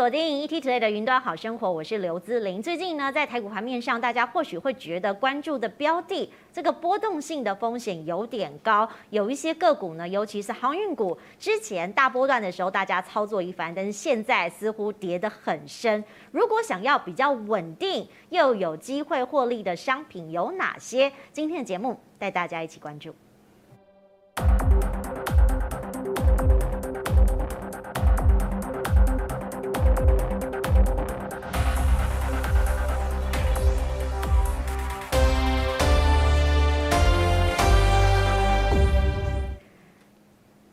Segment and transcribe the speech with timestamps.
[0.00, 2.62] 锁定 ETtoday 的云端好生活，我是刘姿玲。
[2.62, 16.02] 最近呢，在台股盘面上，大家或许会觉得关注的标的这个波动性的风险有点高，有一些个股呢，尤其是航运股，之前大波段的时候大家操作一番，但是现在似乎跌得很深。
[16.30, 21.12] 如果想要比较稳定又有机会获利的商品有哪些？
[21.30, 23.14] 今天的节目带大家一起关注。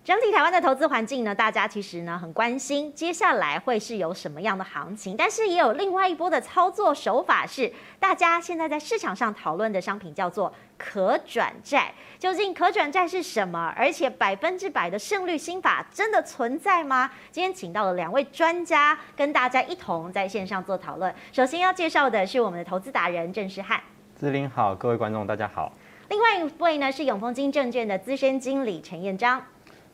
[0.08, 5.18] 整体台湾的投资环境呢，大家其实呢很关心，接下来会是有什么样的行情？
[5.18, 11.94] 但是也有另外一波的操作手法是，大家现在在市场上讨论的商品叫做可转债。
[12.18, 13.74] 究竟可转债是什么？
[13.76, 17.12] 而且百分之百的胜率心法真的存在吗？
[17.30, 21.14] 今天请到了两位专家，跟大家一同在线上做讨论。
[21.34, 23.82] 首先要介绍的是我们的投资达人郑诗翰。
[24.18, 25.74] 志玲好，各位观众大家好。
[26.08, 29.44] 另外一位呢是永丰金证券的资深经理陈彦章。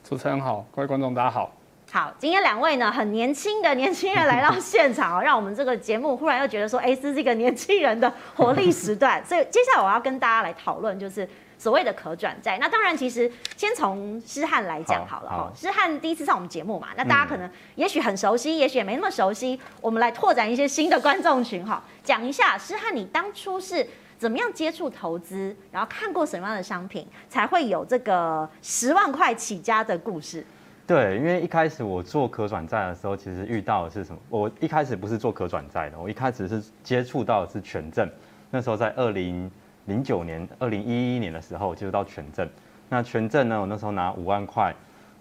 [0.04, 1.50] 主持人好，各位观众大家好。
[1.90, 9.24] 好，今天两位呢很年轻的年轻人来到现场，让我们这个节目忽然又觉得说，哎，这是一个年轻人的活力时段。
[9.26, 12.58] 所以接下来我要跟大家来讨论，就是所谓的可转债。
[12.60, 15.50] 那当然，其实先从诗翰来讲好了哈。
[15.56, 19.58] 诗翰第一次上我们节目嘛，那大家可能也许很熟悉，也许也没那么熟悉。
[19.80, 23.88] 我们来拓展一些新的观众群哈，讲一下诗翰，你当初是。
[24.24, 30.46] 怎么样接触投资，然后看过什么样的商品，才会有这个十万块起家的故事？
[30.88, 34.22] 对，因为一开始我做可转债的时候，其实遇到的是什么？
[34.30, 38.10] 我一开始不是做可转债的，我一开始是接触到的是权证。
[38.50, 39.52] 那时候在二零
[39.88, 42.50] 零九年、二零一一年的时候，接触到权证。
[42.88, 44.74] 那权证呢，我那时候拿五万块，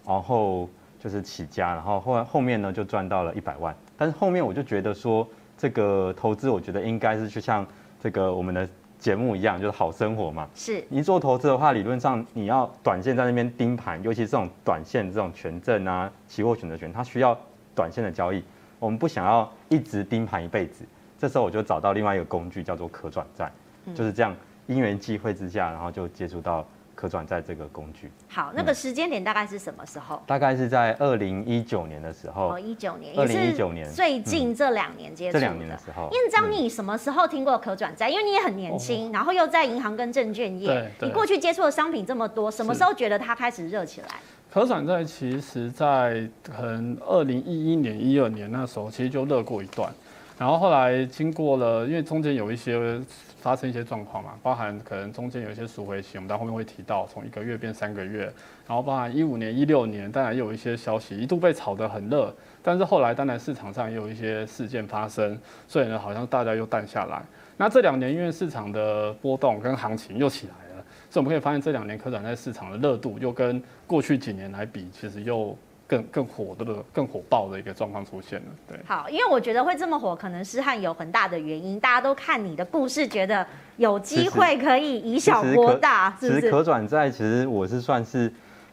[0.06, 0.68] 然后
[1.00, 3.74] 就是起家，然后后来后面呢就赚到了一百万。
[3.96, 5.26] 但是后面我就觉得说，
[5.58, 7.66] 这个投资我觉得应该是去像
[8.00, 8.68] 这个我们的。
[9.02, 10.48] 节目一样就是好生活嘛。
[10.54, 17.36] 是你做投资的话，理论上你要短线在那边盯盘，尤其是这种短线这种权证啊、期货选择权，它需要
[17.74, 18.40] 短线的交易。
[18.78, 20.84] 我们不想要一直盯盘一辈子，
[21.18, 23.50] 这时候我就找到另外一个工具，叫做可转债，
[23.92, 24.32] 就是这样
[24.68, 26.64] 因缘际会之下，然后就接触到。
[26.94, 30.16] 可转债这个工具，好，那个时间点大概是什么时候？
[30.16, 32.54] 嗯、大概是在二零一九年的时候。
[32.54, 35.40] 哦，一九年，二零一九年，最近这两年接触的。
[35.40, 38.08] 这两年的时候，彦章，你什么时候听过可转债？
[38.08, 44.08] 因为你也很年轻，哦、然后又在银行跟证券业，你过去接触的商品这么多，什么时候觉得它开始热起来？
[44.52, 49.92] 可转债其实，在可能二零一一年、一二年那时候，其实就热过一段，
[50.38, 53.00] 然后后来经过了，因为中间有一些。
[53.42, 58.32] 发生一些状况嘛，包含可能中间有一些赎回期，我们到后面会提到，从一个月变三个月，
[58.66, 62.32] 然后包含一五年、一六年，当然也有一些消息一度被炒得很热，
[62.62, 65.36] 但是后来当然市场上也有一些事件发生，
[65.66, 67.20] 所以呢，好像大家又淡下来。
[67.56, 75.58] 那这两年因为市场的波动跟行情又起来了，所以我们可以发现这两年可转债市场的热度又跟过去几年来比，其实又。
[75.92, 78.80] 更更火的、更火爆的一个状况出现了，对。
[78.86, 81.78] 好，因为我觉得会这么火，可能是和有很大的原因。
[81.78, 86.40] 大家都看你的故事，觉得有机会可以以小博大，是不是？
[86.40, 88.32] 其实可转债，其实我是算是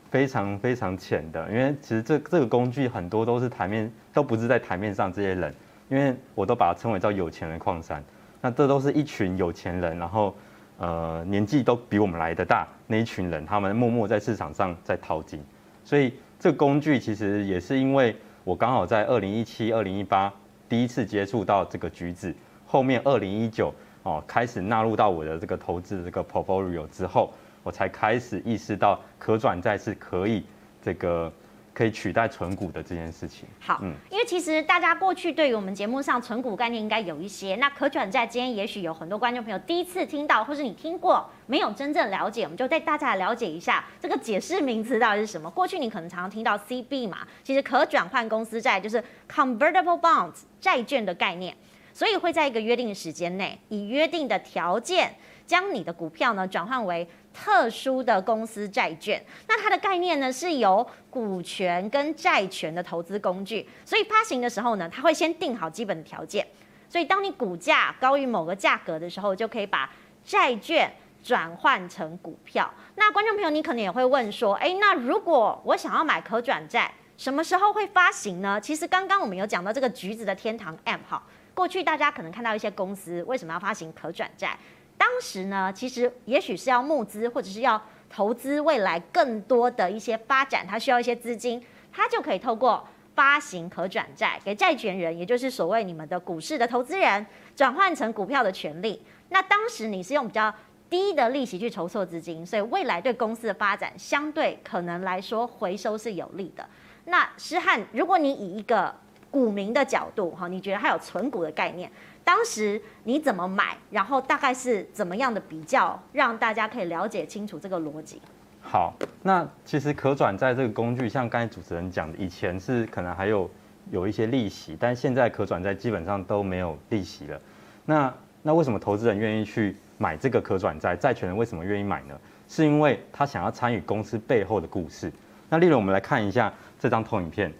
[0.10, 5.54] 非常非常浅的，因为其实这这个工具很多都是台面，都不是在台面上这些人，
[5.90, 8.02] 因为我都把它称为叫有钱人矿山。
[8.40, 10.34] 那这都是一群有钱人，然后
[10.78, 15.44] 呃年纪都比我们来的大那一群人，他们默默在市场上在淘金，
[15.84, 16.14] 所以。
[16.40, 20.34] 这个工具其实也是因为我刚好在二零一七、二零一八
[20.70, 22.34] 第一次接触到这个橘子，
[22.66, 23.74] 后面二零一九
[24.04, 30.44] 哦开始纳入到我的这个投资的这个 portfolio 之后，我才开始意识到可转债是可以
[30.82, 31.32] 这个。
[31.74, 33.48] 可以取代存股的这件事情。
[33.60, 45.50] 好，嗯，因为其实大家过去对于我们节目上存股概念应该有一些，那可转债今天也许有很多观众朋友第一次听到，或是你听过没有真正了解，我们就带大家来了解一下这个解释名词到底是什么。
[45.50, 51.56] 过去你可能常常听到 CB 嘛，其实可转换公司债就是 convertible bonds 债券的概念，
[51.94, 55.16] 所以会在一个约定的时间内，以约定的条件
[55.46, 57.08] 将你的股票呢转换为。
[57.34, 66.46] 特殊的公司债券，那它的概念呢，是由股权跟债权的投资工具，所以发行的时候呢，它会先定好基本的条件，
[66.90, 69.90] 所以当你股价高于某个价格的时候，就可以把
[70.26, 70.92] 债券
[71.24, 72.74] 转换成股票。
[72.96, 78.60] 那观众朋友，你可能也会问说，诶，那如果我想要买可转债，什么时候会发行呢？
[78.60, 81.22] 其实刚刚我们有讲到这个橘子的天堂 App 哈，
[81.54, 84.58] 过去大家可能看到一些公司为什么要发行可转债？
[85.00, 92.86] 当时呢，其实也许是要募资，或者是要投资未来更多的一些发展，它需要一些资金，它就可以透过
[93.16, 97.26] 发行可转债给债权人，也就是所谓你们的股市的投资人
[97.56, 99.02] 转换成股票的权利。
[99.30, 100.54] 那当时你是用比较
[100.90, 106.68] 低的利息去筹措资金，所以未来对公司的发展相对可能来说回收是有利的。
[107.06, 108.94] 那诗翰，如果你以一个
[109.32, 111.90] 股民的角度哈，你觉得它有存股的概念？
[112.30, 113.76] 当时你怎么买？
[113.90, 118.22] 然后大概是怎么样的比较，让大家可以了解清楚这个逻辑？
[118.62, 118.94] 好，
[119.24, 123.50] 那其实可转债这个工具，像刚才主持人讲的，以前是可能还有
[123.90, 127.42] 有一些利息，但现在可转债基本上都没有利息了。
[127.84, 130.96] 那那为什么投资人愿意去买这个可转债？
[130.96, 132.16] 债权人为什么愿意买呢？
[132.48, 135.12] 是因为他想要参与公司背后的故事。
[135.50, 137.52] 那例如我们来看一下这张投影片。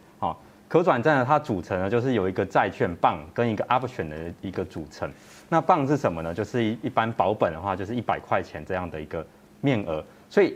[0.70, 5.12] 可转债呢，它组成呢就是有一个债券棒跟一个 option 的一个组成。
[5.50, 6.32] 那棒是什么呢？
[6.32, 9.26] 就是一一般保本的话，就是一百块钱这样的一个
[9.62, 10.06] 面额。
[10.30, 10.56] 所以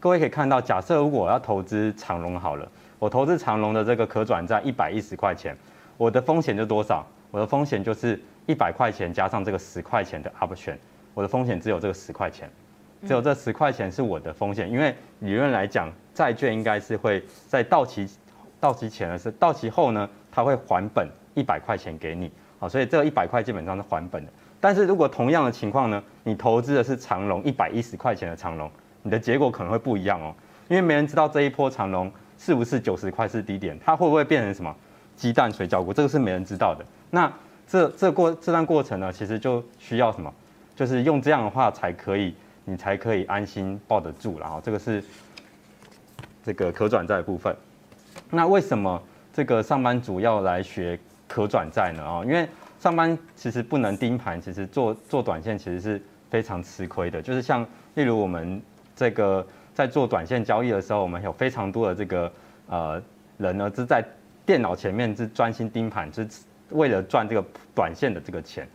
[0.00, 2.66] 各位可以看到，假设如果我要投资长隆好了，
[2.98, 5.54] 我投资长隆的这个可转债一百一十块钱，
[5.98, 7.06] 我的风险就多少？
[7.30, 10.78] 我的风险就是一百块钱加上这个十块钱的 option，
[11.12, 12.48] 我的风险只有这个十块钱，
[13.06, 14.70] 只有这十块钱是我的风险。
[14.70, 18.08] 因为理论来讲，债券应该是会在到期。
[18.64, 24.32] 到期前的是到期后呢，他会还本一百块钱给你，好，所以这一百块基本上是还本的。
[24.58, 28.70] 但是如果同样的情况呢，你投资的是长龙一百一十块钱的长龙，
[29.02, 30.34] 你的结果可能会不一样哦，
[30.68, 34.74] 因为没人知道这一波长龙是不是九十块是低点，它会不会变成什么
[35.14, 36.82] 鸡蛋水饺股，这个是没人知道的。
[37.10, 37.30] 那
[37.68, 40.32] 这这过这段过程呢，其实就需要什么，
[40.74, 42.34] 就是用这样的话才可以，
[42.64, 45.04] 你才可以安心抱得住，然后这个是
[46.42, 47.54] 这个可转债部分。
[48.30, 49.02] 那为什么
[49.32, 52.02] 这个上班族要来学可转债呢？
[52.02, 57.22] 哦，因为上班其实不能盯盘，其实做做短线其实是非常吃亏的。
[57.22, 58.60] 就是像例如我们
[58.94, 62.32] 这个在做短线交易的时候，我们有非常多的这个
[62.68, 63.02] 呃
[63.38, 64.04] 人呢，是在
[64.44, 67.44] 电脑前面是专心盯盘，就是为了赚这个
[67.74, 68.68] 短线的这个钱。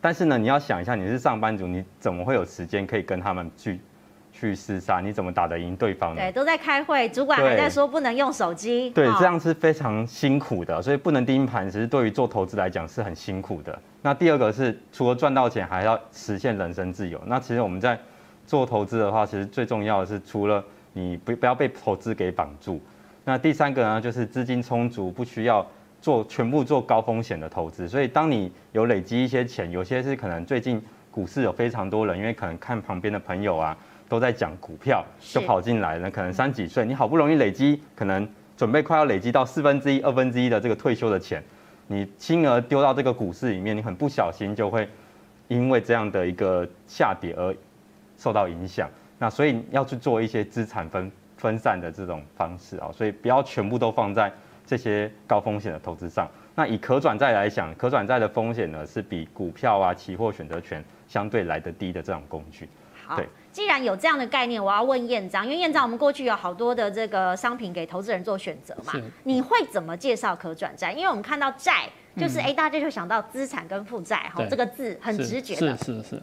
[0.00, 3.78] 但是呢，你要想一下，你是上班族，你怎么会有时间可以跟他们去？
[4.40, 6.22] 去厮杀，你怎么打得赢对方呢？
[6.22, 8.88] 对，都在开会，主管还在说不能用手机。
[8.88, 13.78] 对，这样是非常辛苦的，所以不能盯盘，其实对于做投资来讲是很辛苦的。
[14.00, 17.20] 那第二个是，除了赚到钱，还要实现人身自由。
[17.26, 17.98] 那其实我们在
[18.46, 20.64] 做投资的话，其实最重要的是，除了
[20.94, 22.80] 你不不要被投资给绑住。
[23.24, 25.66] 那第三个呢，就是资金充足，不需要
[26.00, 27.86] 做全部做高风险的投资。
[27.86, 33.76] 所以当你有累积一些钱，有些是可能最近股市有非常多人，因为可能看旁边的朋友啊。
[34.10, 36.10] 都在讲股票，就跑进来了。
[36.10, 41.40] 可能三几岁，你好不容易累积，可能准备快要累积到四分之一、二分之一的这个退休的钱，
[41.86, 44.88] 你轻而丢到这个股市里面，你很不小心就会
[45.46, 47.54] 因为这样的一个下跌而
[48.18, 48.90] 受到影响。
[49.16, 54.32] 那所以要去做一些资产分分散的这种方式啊，所以不要全部都放在
[54.66, 56.28] 这些高风险的投资上。
[56.56, 62.68] 那以可转债来讲，可转债的风险呢是比股票啊、期货、选择权相对来得低的这种工具。
[63.06, 68.92] 好，既然有这样的概念，我要问燕章，因为燕章我们过去有好多的这个商品给投资人做选择嘛，
[69.24, 70.92] 你会怎么介绍可转债？
[70.92, 75.76] 因为我们看到债，就是哎、嗯，大家就想到资产跟负债哈，这个字很直觉的。
[75.76, 76.22] 是是是，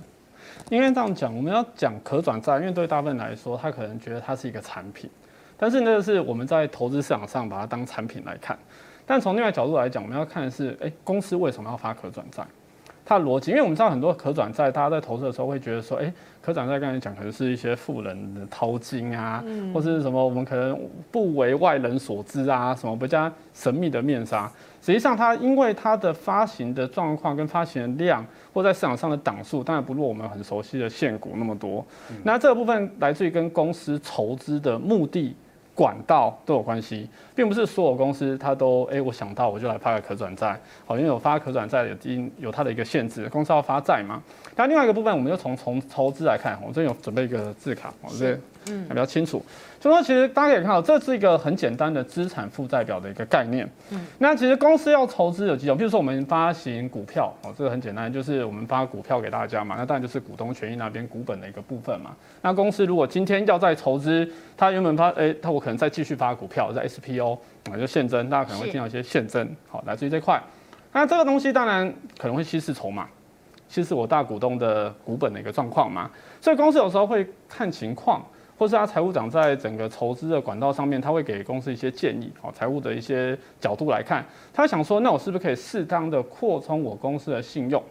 [0.70, 5.10] 应该这样讲，我们要讲可转债，因为对大部分人来说，他可能觉得它是一个产品，
[5.58, 8.58] 但是那个是我们在投资市场上把它当产品来看，
[9.06, 12.46] 但从另外角度来讲，我们要看的是，哎，公司为什么要发可转债？
[13.10, 20.78] 它的逻辑，因为我们知道很多可转债，大家在投资的时候会觉得说，哎，可转债刚才讲可能是一些富人的淘金啊，嗯、或是什么我们可能
[21.10, 24.52] 不为外人所知啊，什么比较神秘的面纱。
[24.82, 31.86] 实际上，它因为它的发行的状况跟发行的量，或在市场上的档数，当然不如我们很熟悉的现股那么多。
[32.10, 35.34] 嗯、那这个部分来自于跟公司筹资的目的。
[35.78, 44.20] 管道都有关系，并不是所有公司它都哎、我想到我就来发个可转债，好，因为有发可转债有经有它的一个限制，公司要发债嘛。
[44.56, 48.36] 那另外一个部分，我们就从从投资来看，我这有准备一个字卡，我这
[48.70, 49.44] 嗯比较清楚。
[49.80, 53.70] 就说其实大家可以看到，这是一个很简单的资产负债表的一个概念。
[53.92, 62.16] 嗯，那其实公司要筹资有几种，比如说我们发行股票，哦，这个很简单，就是我们发股票给大家嘛，那当然就是股东权益那边股本的一个部分嘛。
[62.42, 67.38] 那公司如果今天要再筹资，它原本发，哎，它我可能再继续发股票，在 SPO
[67.72, 70.42] 啊，就现增，大家可能会听到一些现增，好，来自于这块。
[70.92, 73.08] 那这个东西当然可能会稀释筹码，
[73.70, 76.10] 稀释我大股东的股本的一个状况嘛。
[76.42, 78.26] 所以公司有时候会看情况。
[78.58, 87.82] 或是他财务长在整个筹资的管道上面，他会给公司一些建议，哦，财务的一些角度来看，他想说，那我是不是可以适当的扩充我公司的信用？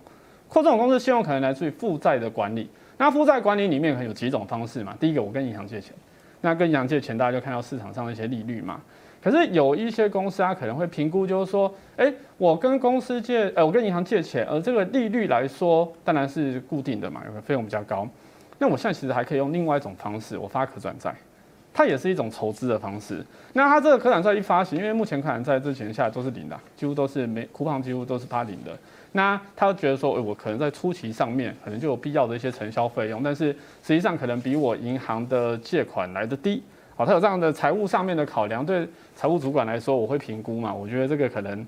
[0.49, 2.69] 扩充我公司信用可能来自于负债的管理。
[2.99, 4.97] 那负债管理里面可能有几种方式嘛？
[4.99, 5.93] 第一个，我跟银行借钱，
[6.41, 8.81] 那跟银行借钱，大家就看到市场上的一些利率嘛。
[9.23, 18.09] 可是有一些公司它可能会评估，就是说，哎，我跟公司借，呃，我跟银行借钱，而这个利率来说当然是固定的嘛，因为费用比较高。
[18.59, 21.15] 那我现在其实还可以用另外一种方式，我发可转债，
[21.75, 23.25] 它也是一种筹资的方式。
[23.53, 28.77] 那它这个可转债一发行，因为目前可转债之前下来都是零的，几乎都是没库房，几乎都是发零的。
[29.13, 36.63] 那他觉得说，诶我可能在初期上面可能就有必要的一些承销费用，但是实际上可能比我银行的借款来的低。
[36.97, 40.73] 好，他有这样的财务上面的考量，对财务主管来说，我会评估嘛。
[40.73, 41.67] 我觉得这个可能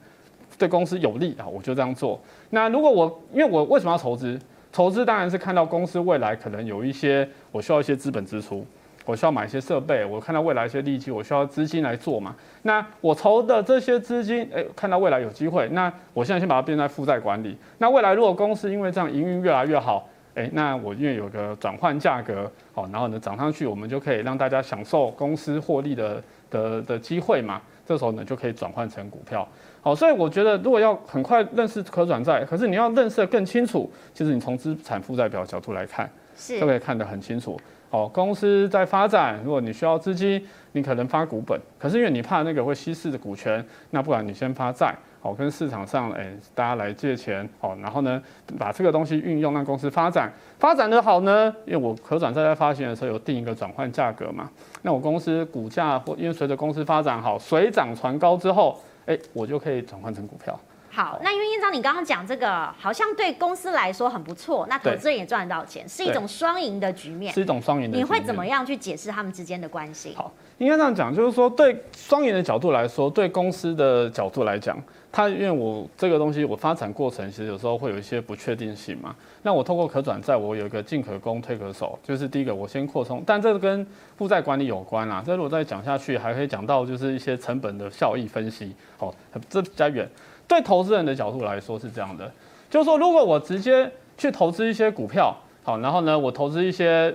[0.58, 2.18] 对公司有利啊，我就这样做。
[2.50, 4.38] 那如果我因为我为什么要筹资？
[4.72, 8.64] 筹资当然是看到公司未来可能有一些我需要一些资本支出，
[9.04, 12.34] 我需要买一些设备，我看到未来一些利基，我需要资金来做嘛。
[12.62, 17.56] 那我筹的这些资金，诶，看到未来有机会，那我现在先把它变在负债管理。
[17.78, 27.60] 那未来如果公司因为这样营运越来越好，诶，那我因为有个转换价格，好，然后呢涨上去，我们就可以让大家享受公司获利的的的机会嘛。
[27.88, 29.48] 这时候呢就可以转换成股票。
[29.80, 37.58] 好，所以我觉得如果要很快认识可转债，可是你要认识得更清楚，其实你从资产负债表角度来看，是就可以看得很清楚。
[37.90, 44.94] 哦，公司在发展，如果你需要资金，你可能发股本，可是因为你怕那个会稀释的股权，那不然你先发债。
[45.20, 48.22] 好，跟市场上，哎，大家来借钱，好，然后呢，
[48.56, 54.48] 把这个东西运用，让公司发展，发展的好呢，因为我可转债在发行的时候有定一个转换价格嘛，
[54.82, 60.58] 那我公司股价或因为随着公司发展好，水涨船高之后，哎，我就可以转换成股票。
[60.98, 68.04] 好，那因为院长你刚刚讲这个，好像对公司来说很不错，那投资人也赚得到钱，是一种双赢的局面，是一种双赢的局面。
[68.04, 70.12] 你会怎么样去解释他们之间的关系？
[70.16, 74.76] 好，应该这样讲，就是说对双赢的角度来说，对公司的角度来讲。
[75.10, 79.14] 它因为我这个东西，我发展过程其实有时候会有一些不确定性嘛。
[79.42, 83.86] 那我透过可转债，我有一个进可攻退可守，就是第一个我先扩充，但这个跟
[84.16, 85.22] 负债管理有关啦。
[85.24, 88.74] 这如果再讲下去，还可以讲到就是一些成本的效益分析。
[88.98, 89.14] 好，
[89.48, 90.06] 这比较远。
[90.48, 92.28] 对投资人的角度来说是这样的，
[92.68, 97.14] 就是说如果我直接去投资一些股票，好，然后呢，我投资一些，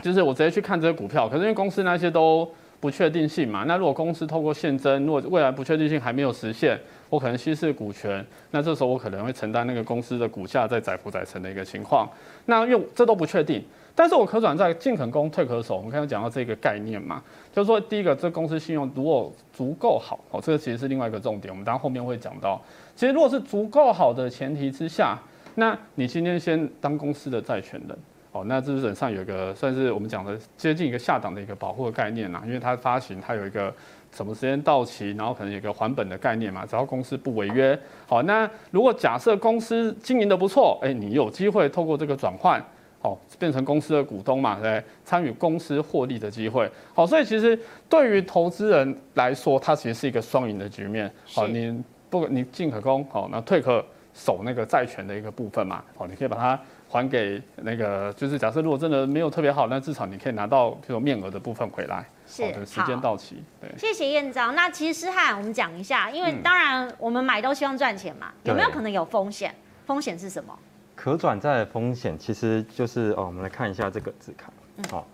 [0.00, 2.48] 就是我直接去看这些股票，可是因为公司那些都
[2.80, 3.64] 不确定性嘛。
[3.66, 6.80] 那如果公司透过现增，如果未来不确定性还没有实现。
[7.12, 12.08] 我可能稀释股权，那这时候我可能会承担那个公司的股价在载浮载沉的一个情况。
[12.46, 13.62] 那因为这都不确定，
[13.94, 15.76] 但是我可转债进可攻退可守。
[15.76, 17.22] 我们刚才讲到这个概念嘛，
[17.52, 21.52] 就是说第一个，这公司信用如果足够好，哦，这个其实是另外一个重点。
[21.52, 22.60] 我们当然后面会讲到，
[22.96, 25.18] 其实如果是足够好的前提之下，
[25.54, 27.98] 那你今天先当公司的债权人，
[28.32, 33.72] 哦，那基本上有一个算是我们讲的接近一个下档的一个保护的概念啦，因为它发行它有一个。
[34.14, 42.62] 什么时间到期，然后可能有一个还本的概念嘛，只要公司不违约，好，那如果假设公司经营的不错，哎，你有机会透过这个转换，
[43.02, 56.58] 哦，变成公司的股东嘛，对，参与公司获利的机会，好，所以其实对于投资人来说，它其实是一个双赢的局面，好，你不你进可攻，好，那退可守那个债权的一个部分嘛，好，你可以把它。
[56.92, 62.04] 还给那个，就是假设如果真的没有特别好，那至少你可以拿到这种面额的部分回来。
[62.26, 63.42] 是，好的时间到期。
[63.58, 64.54] 对，谢谢燕章。
[64.54, 69.54] 那其实诗翰，我们讲一下，因为当然我们买都希望赚钱嘛，有没有可能有风险？
[69.86, 70.54] 风险是什么？
[71.02, 74.52] 可转债的风险其实就是哦，我们来看一下这个字卡。
[74.76, 74.84] 嗯。
[74.88, 75.04] 好，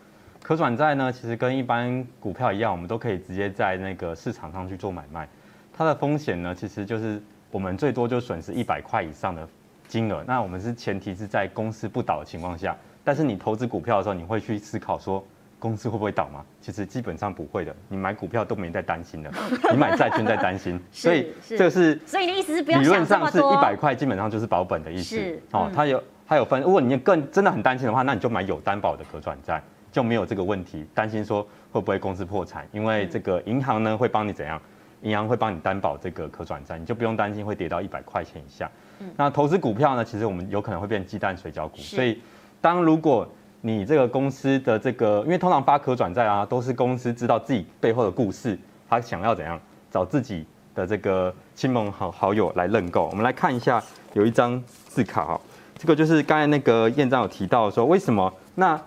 [0.43, 5.27] 可转债呢，其实跟一般股票一样，我们都可以直接在那个市场上去做买卖。
[5.73, 7.19] 它的风险呢，其实就是
[7.51, 9.49] 我们最多就损失一百块以上的。
[9.87, 15.25] 金额，那我们是前提是在公司不倒的情况下，但是你投资股票的时候，你会去思考说
[15.59, 16.45] 公司会不会倒吗？
[16.61, 19.31] 其实基本上不会的，你买股票都没在担心的，
[19.71, 34.61] 你买债券在担心， 所以这是，所以你的意思是不要理论上是一百块基本上就是保本的意思，是哦，它有它有分，如果你更真的很担心的话，那你就买有担保的可转债，就没有这个问题，担心说会不会公司破产，因为这个银行呢会帮你怎样？
[35.03, 38.69] 银行会帮你担保这个可转债，你就不用担心会跌到一百块钱以下。
[39.17, 40.05] 那投资股票呢？
[40.05, 42.21] 其实我们有可能会变鸡蛋水饺股，所以
[42.61, 43.29] 当如果
[43.61, 48.57] 你这个公司的这个，因为通常发可转债啊，都是公司知道自己背后的故事，
[48.89, 49.61] 他想要怎样
[49.91, 53.07] 找自己的这个亲朋好好友来认购。
[53.09, 55.41] 我们来看一下，有一张字卡哈，
[55.77, 58.81] 这个就是刚才那个燕章有提到说，为什么那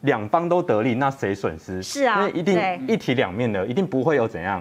[0.00, 1.82] 两方都得利，那谁损失？
[1.82, 4.60] 是啊，因为一定一体两面的，一定不会有怎样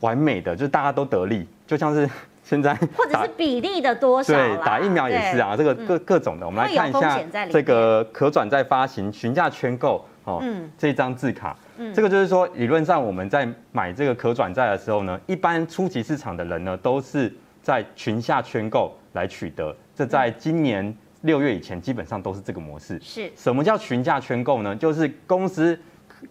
[0.00, 2.08] 完美的，就是大家都得利，就像是。
[2.48, 4.32] 现在 或者是比例的多少？
[4.32, 10.40] 对，打疫苗也是啊，这个各各种的，我们来看一下这个可转债发行询价圈购哦，
[10.78, 11.56] 这张字卡，
[11.92, 22.96] 这个就是说理论上我们在买这个可转债的时候呢，一般初级市场的人呢都是在群下圈购来取得，这在今年六月以前基本上都是这个模式。
[23.02, 24.76] 是什么叫询价圈购呢？
[24.76, 25.76] 就是公司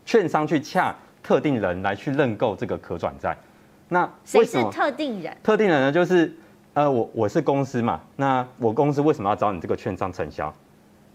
[0.06, 3.36] 券商去洽特定人来去认购这个可转债。
[3.96, 5.38] 那谁是特定人？
[5.42, 6.30] 特定人呢，就是
[6.74, 10.54] 呃，我我是公司嘛，那我公司为什么要找你这个券商承销？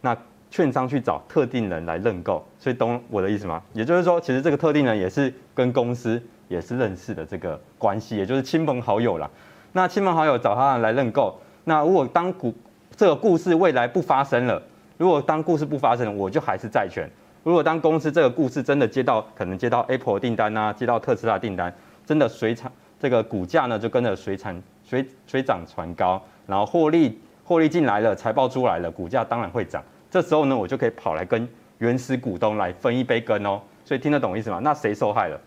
[0.01, 0.17] 那
[0.51, 3.63] 券商去找特定人来认购，所以懂我的意思吗？
[3.75, 9.29] 也就是说，其实这个特定人也是跟公司也是认识的这个关系，也就是亲朋好友啦。
[9.73, 12.55] 那亲朋好友找他来认购，那如果当股
[12.97, 14.63] 这个故事未来不发生了，
[14.97, 17.07] 如果当故事不发生，我就还是债权。
[17.43, 21.71] 如果当公司这个故事真的接到，可能接到 Apple 订单啊，接到特斯拉订单。
[22.11, 29.81] 真的水涨，这个股价呢就跟着水涨水水涨船高，然后获利获利进来了，财报出来了，股价当然会涨。
[30.11, 31.49] 这时候呢，我就可以跑来跟
[31.79, 33.63] 原始股东来分一杯羹哦。
[33.85, 34.59] 所以听得懂意思吗？
[34.61, 35.41] 那谁受害了？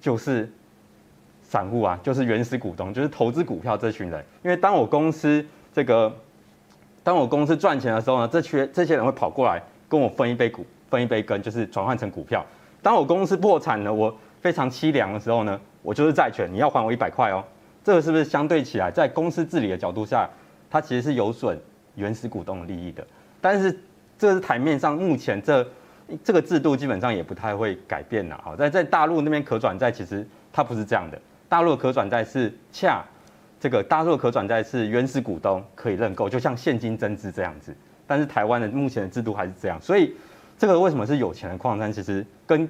[0.00, 0.50] 就是
[1.42, 4.24] 散户啊，就是原始股东，就是投资股票这群人。
[4.42, 6.10] 因为当我公司这个，
[7.04, 12.42] 当我公司赚钱的时候呢，这群这些人会跑过来跟我分一杯股，分一杯羹，就是转换成股票。
[12.80, 17.42] 当我公司破产了，我非常凄凉的时候呢，我就是债权，你要还我一百块哦。
[17.82, 20.28] 这个是不是相对起来，在公司治理的角度下，
[20.68, 21.58] 它其实是有损
[21.94, 23.06] 原始股东的利益的？
[23.40, 23.76] 但是
[24.18, 25.66] 这是台面上目前这
[26.22, 28.40] 这个制度基本上也不太会改变了。
[28.44, 33.02] 好，在在大陆那边可转债其实它不是这样的，大陆的可转债是恰
[33.60, 37.72] 这个大陆的可转债是原始股东可以认购，就像现金增资这样子。
[38.06, 40.14] 但是台湾的目前的制度还是这样，所以
[40.58, 42.68] 这个为什么是有钱的矿山，其实跟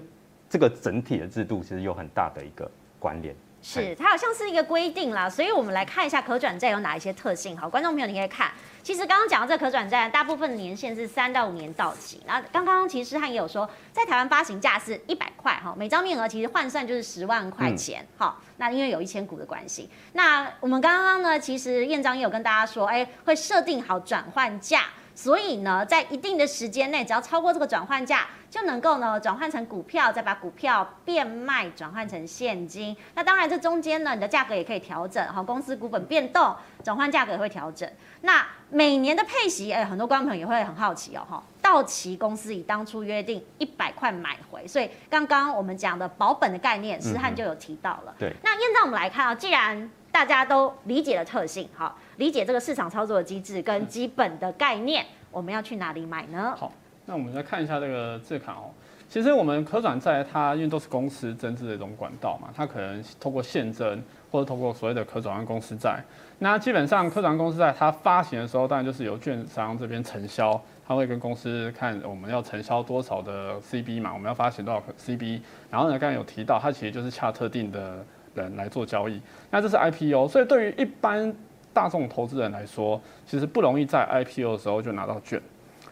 [0.53, 7.57] 这个整体的制度其实有很大的一个关联，是它好像是一个规定啦，所以我们来看一下可转债有哪一些特性。
[7.57, 12.21] 好，观众朋友你可以看，其实刚刚讲到这可转债，大部分的年限是三到五年到期。
[12.27, 18.07] 那刚刚其实汉也有说，在台湾发行价是一百块哈，每张面额其实换算就是十万块钱。
[18.19, 24.83] 好、嗯，那因为有一千股的关系，那我们刚刚呢，其实燕章也有跟大家说，哎，会设定好转换价。
[25.23, 32.97] 所以呢，在一定的时间内，只要超过这个转换价，就能够呢转换成股票，再把股票变卖转换成现金。
[33.15, 37.89] 那当然，这中间呢，你的价格也可以调整，哈，公司股本变动，转换价格也会调整。
[38.23, 48.13] 那每年的配息，哎，很多观众朋友也会很好奇哦，哈，到期公司以当初约定一百块买回，所以刚刚我们讲的保本的概念，诗翰就有提到了。
[48.19, 48.33] 对。
[48.43, 51.97] 那燕章我们来看啊，既然大家都理解了特性，好。
[52.17, 56.55] 理解这个市场操作的机制跟基本的概念，我们要去哪里买呢？
[56.57, 56.71] 好，
[57.07, 58.71] 那我们来看一下这个字卡哦。
[59.09, 66.01] 其实我们可转债它因为都是公司增资的一种管道嘛，它可能透过现增或者透过所谓的可转换公司债。
[66.39, 75.41] 那基本上可转换公司债它发行的时候，当然就是由券商这边承销，他会跟公司看我们要承销多少的 CB 嘛，我们要发行多少 CB。
[75.71, 78.03] 然后呢，刚才有提到，它其实就是洽特定的
[78.35, 79.21] 人来做交易。
[79.51, 81.35] 那这是 IPO，所以对于一般
[81.73, 85.41] 大众投资人来说，其实不容易在 IPO 的时候就拿到券，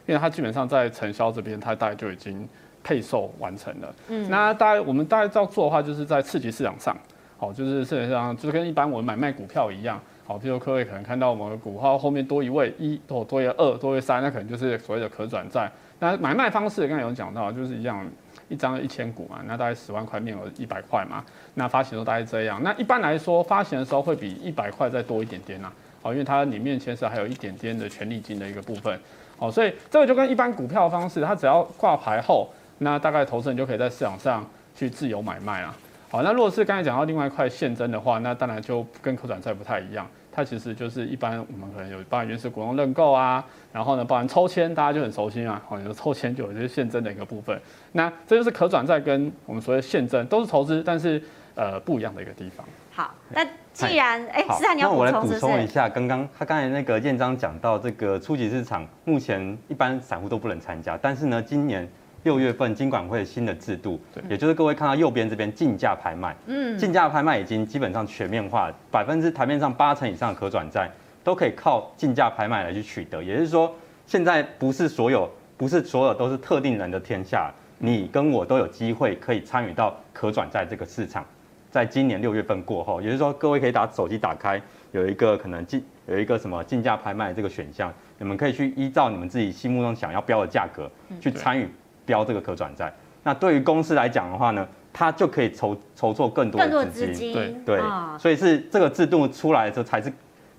[0.06, 2.48] 因为它基本上在承销这边，它大概就已经
[2.82, 3.94] 配售完成了。
[4.08, 6.96] 嗯，那大概我们大概要做的话，就是在次级市场上，
[7.38, 15.70] 好，就是市场上就是跟一般我们买卖股票一样，好，譬如各位可能看到我们的股号后面多一位一，或多一个二，多一个三，那可能就是所谓的可转债。
[16.00, 18.04] 那买卖方式刚才有讲到，就是一样。
[18.48, 22.60] 一张一千股嘛，那大概十万块面额一百块嘛，那发行都大概这样。
[22.64, 25.70] 那一般来说，发行的时候会比一百块再多一点点呐，
[26.02, 28.98] 哦，因为它里面牵涉还有一点点的权利金的一个部分，
[29.38, 35.72] 哦，所以这个就跟一般股票方式，它只要挂牌后，那大概投资人就可以在市场上去自由买卖啦。
[36.08, 40.04] 好，那如果是刚才讲到另外一块现增的话，那当然就跟可转债不太一样。
[40.40, 47.60] 它其实就是一般我们可能有包含原始股东认购啊，然后呢，包含抽签，大家就很熟悉啊，哦，有抽签就有这些现增的一个部分。
[47.92, 51.22] 那这就是可转债跟我们所谓现增都是投资，但是
[51.54, 52.66] 呃不一样的一个地方。
[52.90, 61.86] 好，那既然哎，诗翰你要补充，那我来补充一下，刚刚他刚才那个建章讲到这个初级市场，目前一般散户都不能参加，但是呢，今年。
[62.22, 70.90] 六月份金管会新的制度，也就是各位看到右边这边竞价拍卖，嗯，竞价拍卖已经基本上全面化，百分之台面上八成以上的可转债
[71.24, 73.22] 都可以靠竞价拍卖来去取得。
[73.22, 73.74] 也就是说，
[74.06, 81.24] 现在不是所有，不是所有都是特定人的天下，你跟我都有机会可以参与到可转债这个市场。
[81.70, 91.70] 在今年六月份过后，也就是说，各位可以打手机打开，有一个可能竞有一个什么竞价拍卖这个选项，你们可以去依照你们自己心目中想要标的价格去参与。
[92.10, 92.92] 标这个可转债，
[93.22, 100.12] 那对于公司来讲的话呢，它就可以筹筹措更多的资金，对对，哦、所以是这个制度出来的时候才是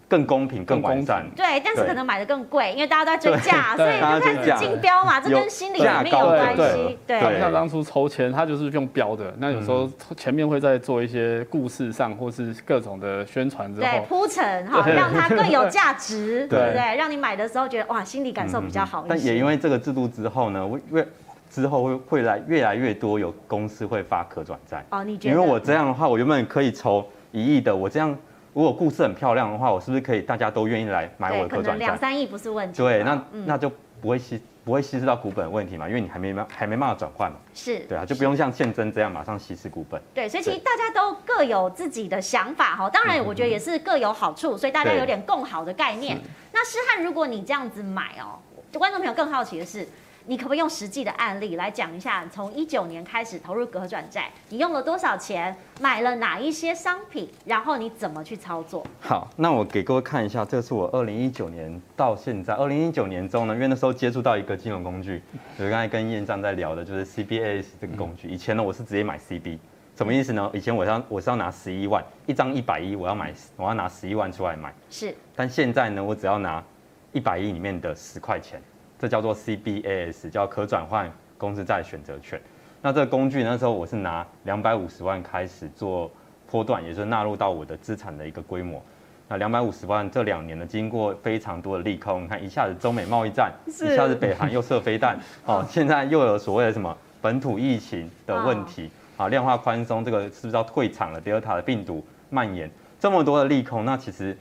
[0.08, 1.26] 更公平、更完善。
[1.36, 6.98] 对，但是可能买的更贵，因为大家都在追价， 所以就开始竞标嘛，这跟心理里面有关系。
[7.06, 16.96] 对，像当初抽签，它就是用标的，那有时候前面会再做一些故事上或是各种的宣传之后，对，铺陈 哈，让它更有价值， 对不对？
[16.98, 19.10] 让你买的时候觉得哇，心理感受比较好一些。
[19.10, 21.08] 但也因为这个制度之后呢，为为
[21.52, 24.84] 之后会会来越来越多有公司会发可转债。
[24.90, 25.36] 哦，你觉得？
[25.36, 28.18] 因为我这样的话，我原本可以筹一亿的，我这样
[28.54, 31.86] 如果故事很漂亮的话，我是不是可以大家都愿意来买我的可转债？
[31.86, 32.78] 两三亿不是问题。
[32.78, 37.38] 对，那、嗯、那就不会稀不会稀释到股本的问题嘛，因为你还没还没办法转换嘛。
[37.54, 37.80] 是。
[37.80, 40.02] 对啊，就不用像现增这样马上稀释股本。
[40.14, 46.18] 对，所以其实大家都各有自己的想法哈，当然我觉得也是各有好处，所以大家有点共好的概念。
[46.54, 48.40] 那诗翰，如果你这样子买哦，
[48.72, 49.86] 就观众朋友更好奇的是。
[50.27, 58.86] 你可不可以用实际的案例来讲一下，从一九年开始投入可转债，你用了多少钱，买了哪一些商品，然后你怎么去操作？
[58.99, 65.21] 好，那我给各位看一下，这是我二零一九年到现在，二零一九年中呢，因为那时候接触到一个金融工具，
[65.57, 68.29] 就是刚才跟燕章在聊的，就是 CBAS 这个工具。
[68.29, 69.57] 以前呢，我是直接买 CB，
[69.97, 70.49] 什么意思呢？
[70.53, 75.15] 以前我要我是要拿十一万一张一百一，我要买我要拿十一万出来买，是。
[75.36, 76.63] 但现在呢，我只要拿
[77.12, 78.62] 一百亿里面的十块钱。
[79.02, 82.40] 这叫做 CBAS，叫可转换公司债选择权。
[82.84, 86.12] 那这个工具那时候我是拿两百五十万开始做
[86.48, 88.80] 波段，也就是纳入到我的资产的一个规模。
[89.28, 104.38] 那两百五十万这两年呢，经过非常多的利空，你看一下子中美贸易战，一下子北韩又射飞弹， 哦，现在又有所谓的什么本土疫情的问题，啊，量化宽松，这个是不是要退场了？Delta 的病毒蔓延，这么多的利空，那其实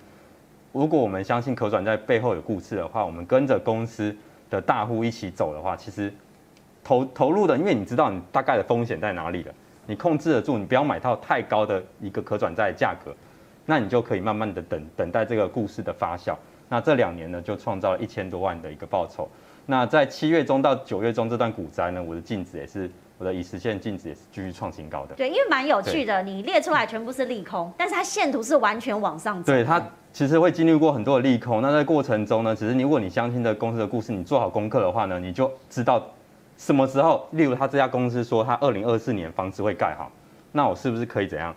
[0.70, 4.14] 如果我们相信可转债背后有故事的话，我们跟着公司。
[4.50, 6.12] 的大户一起走的话，其实
[6.82, 9.54] 投投入的，因为你知道你大概的风险在哪里了，
[9.86, 13.14] 你控制得住，你不要买到太高的一个可转债价格，
[13.64, 16.34] 那你就可以慢慢的等等待这个故事的发酵。
[16.68, 19.28] 那这两年呢，就创造了一千多万的一个报酬。
[19.66, 25.14] 那在七月中到九月中这段股灾呢，我的净值也是我的已实现净值也是继续创新高的。
[25.14, 29.52] 对，因为蛮有趣的，你列出来全部是利空，但是它线图是完全往上走。
[29.52, 29.80] 对它。
[30.12, 36.05] 其实会经历过很多的利空，那在过程中呢，其实如果你相信这公司的故事，你做好功课的话呢，你就知道
[36.59, 40.11] 什么时候，例如他这家公司说他二零二四年房子会盖好，
[40.51, 41.55] 那我是不是可以怎样？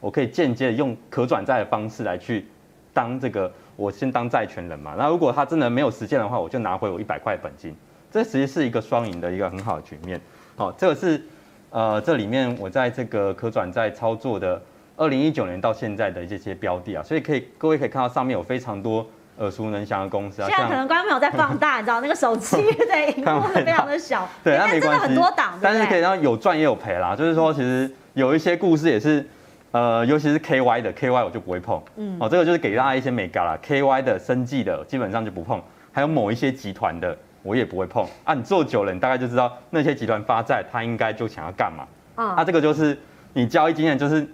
[0.00, 2.44] 我可以间接用可转债的方式来去
[2.92, 4.94] 当这个，我先当债权人嘛。
[4.98, 7.72] 那如果他真的没有实现的话，我就拿回我一百块本金，
[8.10, 10.20] 这其实是一个双赢的一个很好的局面。
[10.56, 11.24] 好，这个是
[11.70, 14.60] 呃这里面我在这个可转债操作的。
[14.96, 19.04] 二零一九年到现在的这些标的啊，所以可以各位可以看到上面有非常多
[19.38, 20.48] 耳熟能详的公司啊。
[20.48, 25.06] 现在可能观众朋友在放大，你知道那个手机对荧幕非常的小，对，那没关系。
[25.06, 27.16] 很多档，但是可以让有赚也有赔啦。
[27.16, 29.26] 就是说，其实有一些故事也是，
[29.70, 31.82] 呃，尤其是 KY 的 KY 我就不会碰。
[31.96, 33.58] 嗯，哦，这个就是给大家一些美感啦。
[33.66, 38.06] KY 的生计的基本上就不碰，还有某一些集团的我也不会碰。
[38.24, 41.86] 啊，你做久了，你大概就知道那些集团发债，他应该就想要干嘛。
[42.14, 42.96] 啊，那这个就是
[43.32, 44.28] 你交易经验就是。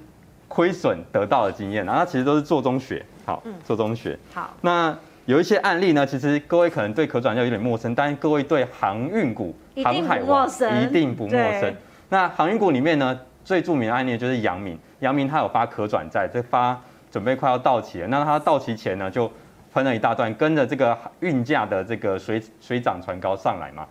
[0.48, 4.18] 亏损得到的经验，然后它其实都是做中学，好，做中学。
[4.32, 10.48] 好，那有一些案例呢，其实各位可能对可转债有点陌生，但是各位对航运股、航海王
[10.82, 11.72] 一定不陌生。
[12.08, 16.80] 那航运股里面呢，最著名的案例就是阳明，阳明它有发可转债，这发
[17.10, 19.30] 准备快要到期了，那它到期前呢，就
[19.70, 23.86] 分了一大段，跟着这个运价的这个水水涨船高上来嘛。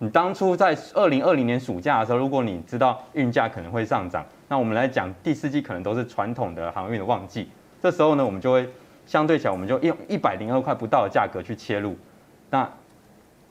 [0.00, 7.50] 你当初在二零二零年暑假的时候，如果你知道运价可能会上涨，那我们来讲第四季可能都是传统的航运的旺季，
[7.82, 8.68] 这时候呢，我们就会
[9.06, 11.96] 相对起来，我们就用一百零二块不到的价格去切入，
[12.48, 12.70] 那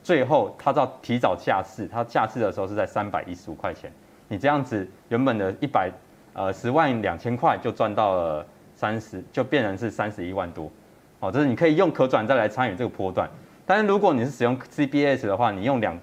[0.02, 3.92] 最后它到提早下市，它下市的时候是在三百一十五块钱，
[4.28, 5.92] 你这样子原本的一百
[6.32, 10.70] 呃十万两千块就赚到了三十，就变成是三十一万多，
[11.20, 13.28] 哦，这是你可以用可转债来参与这个波段，
[13.66, 15.94] 但是如果你是使用 CBS 的话，你用两。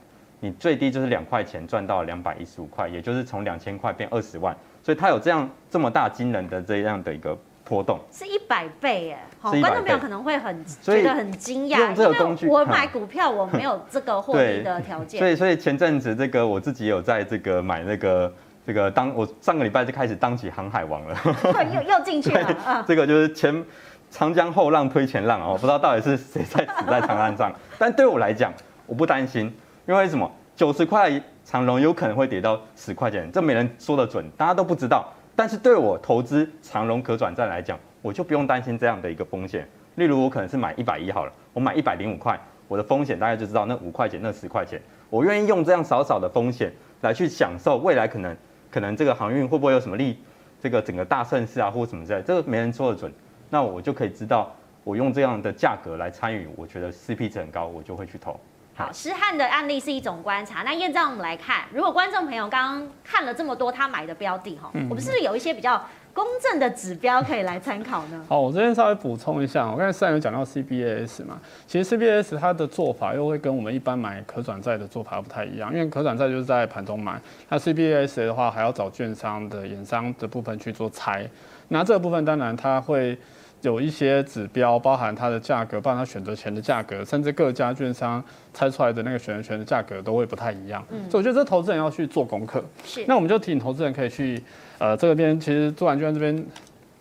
[0.45, 9.17] 你最低就是两块钱赚到两百一十五块，也就是从两千块变二十万，所以它有这样这么大惊人的这样的一个波动，是一百倍耶！
[9.41, 18.31] 好，观众朋友可能会很觉得很惊讶，用这个工具，我买股票我没有 这个获利的条件，所以所以前阵子这个我自己有在这个买那个
[18.63, 21.17] 这个当我上个礼拜就开始当起航海王了，
[21.73, 23.65] 又又进去了， 这个就是前
[24.11, 28.53] 长江后浪推前浪哦，不知道到底是谁在死在长岸上，但对我来讲
[28.85, 29.51] 我不担心。
[29.87, 30.29] 因为什么？
[30.55, 31.11] 九十块
[31.43, 35.13] 长荣有可能会跌到十块钱，这没人说得准，大家都不知道。
[35.35, 39.67] 但是对我投资长荣可转债来讲，我就不用担心这样的一个风险。
[39.95, 46.71] 例如我可能是买一百一好了，我买一百零五块，我的风险大概就知道那五块钱、那十块钱，我愿意用这样少少的风险
[47.01, 48.35] 来去享受未来可能
[48.71, 50.17] 可能这个航运会不会有什么利，
[50.61, 53.13] 这个整个大盛世啊或什么之类，这个没人说得准。
[53.49, 58.39] 那我就可以知道，我用这样的价格来参与，我觉得 CP 值很高，我就会去投。
[58.77, 60.63] 好，诗翰的案例是一种观察。
[60.63, 65.81] 那验证，我们来看，如果观众朋友刚刚看了这么多他买的标的哈，嗯、我们是不是有一些比较
[66.13, 68.25] 公正的指标可以来参考呢？
[68.27, 81.25] 好，我这边稍微补充一下，我刚才上有讲到 CBAS 嘛，其实 CBAS 它的做法又会跟我们一般买可转债的做法不太一样，因为可转债就是在盘中买，那 CBAS 的话还要找券商的衍商的部分去做拆，
[81.69, 83.17] 那这个部分当然它会。
[83.65, 88.23] 有一些指标，包含它的价格，包含它选择权的价格，甚至各家券商
[88.53, 90.85] 猜出来的那个选择权的价格都会不太一样。
[90.91, 92.63] 嗯，所以我觉得这投资人要去做功课。
[92.85, 94.41] 是，那我们就提醒投资人可以去，
[94.77, 96.45] 呃，这边其实做完券这边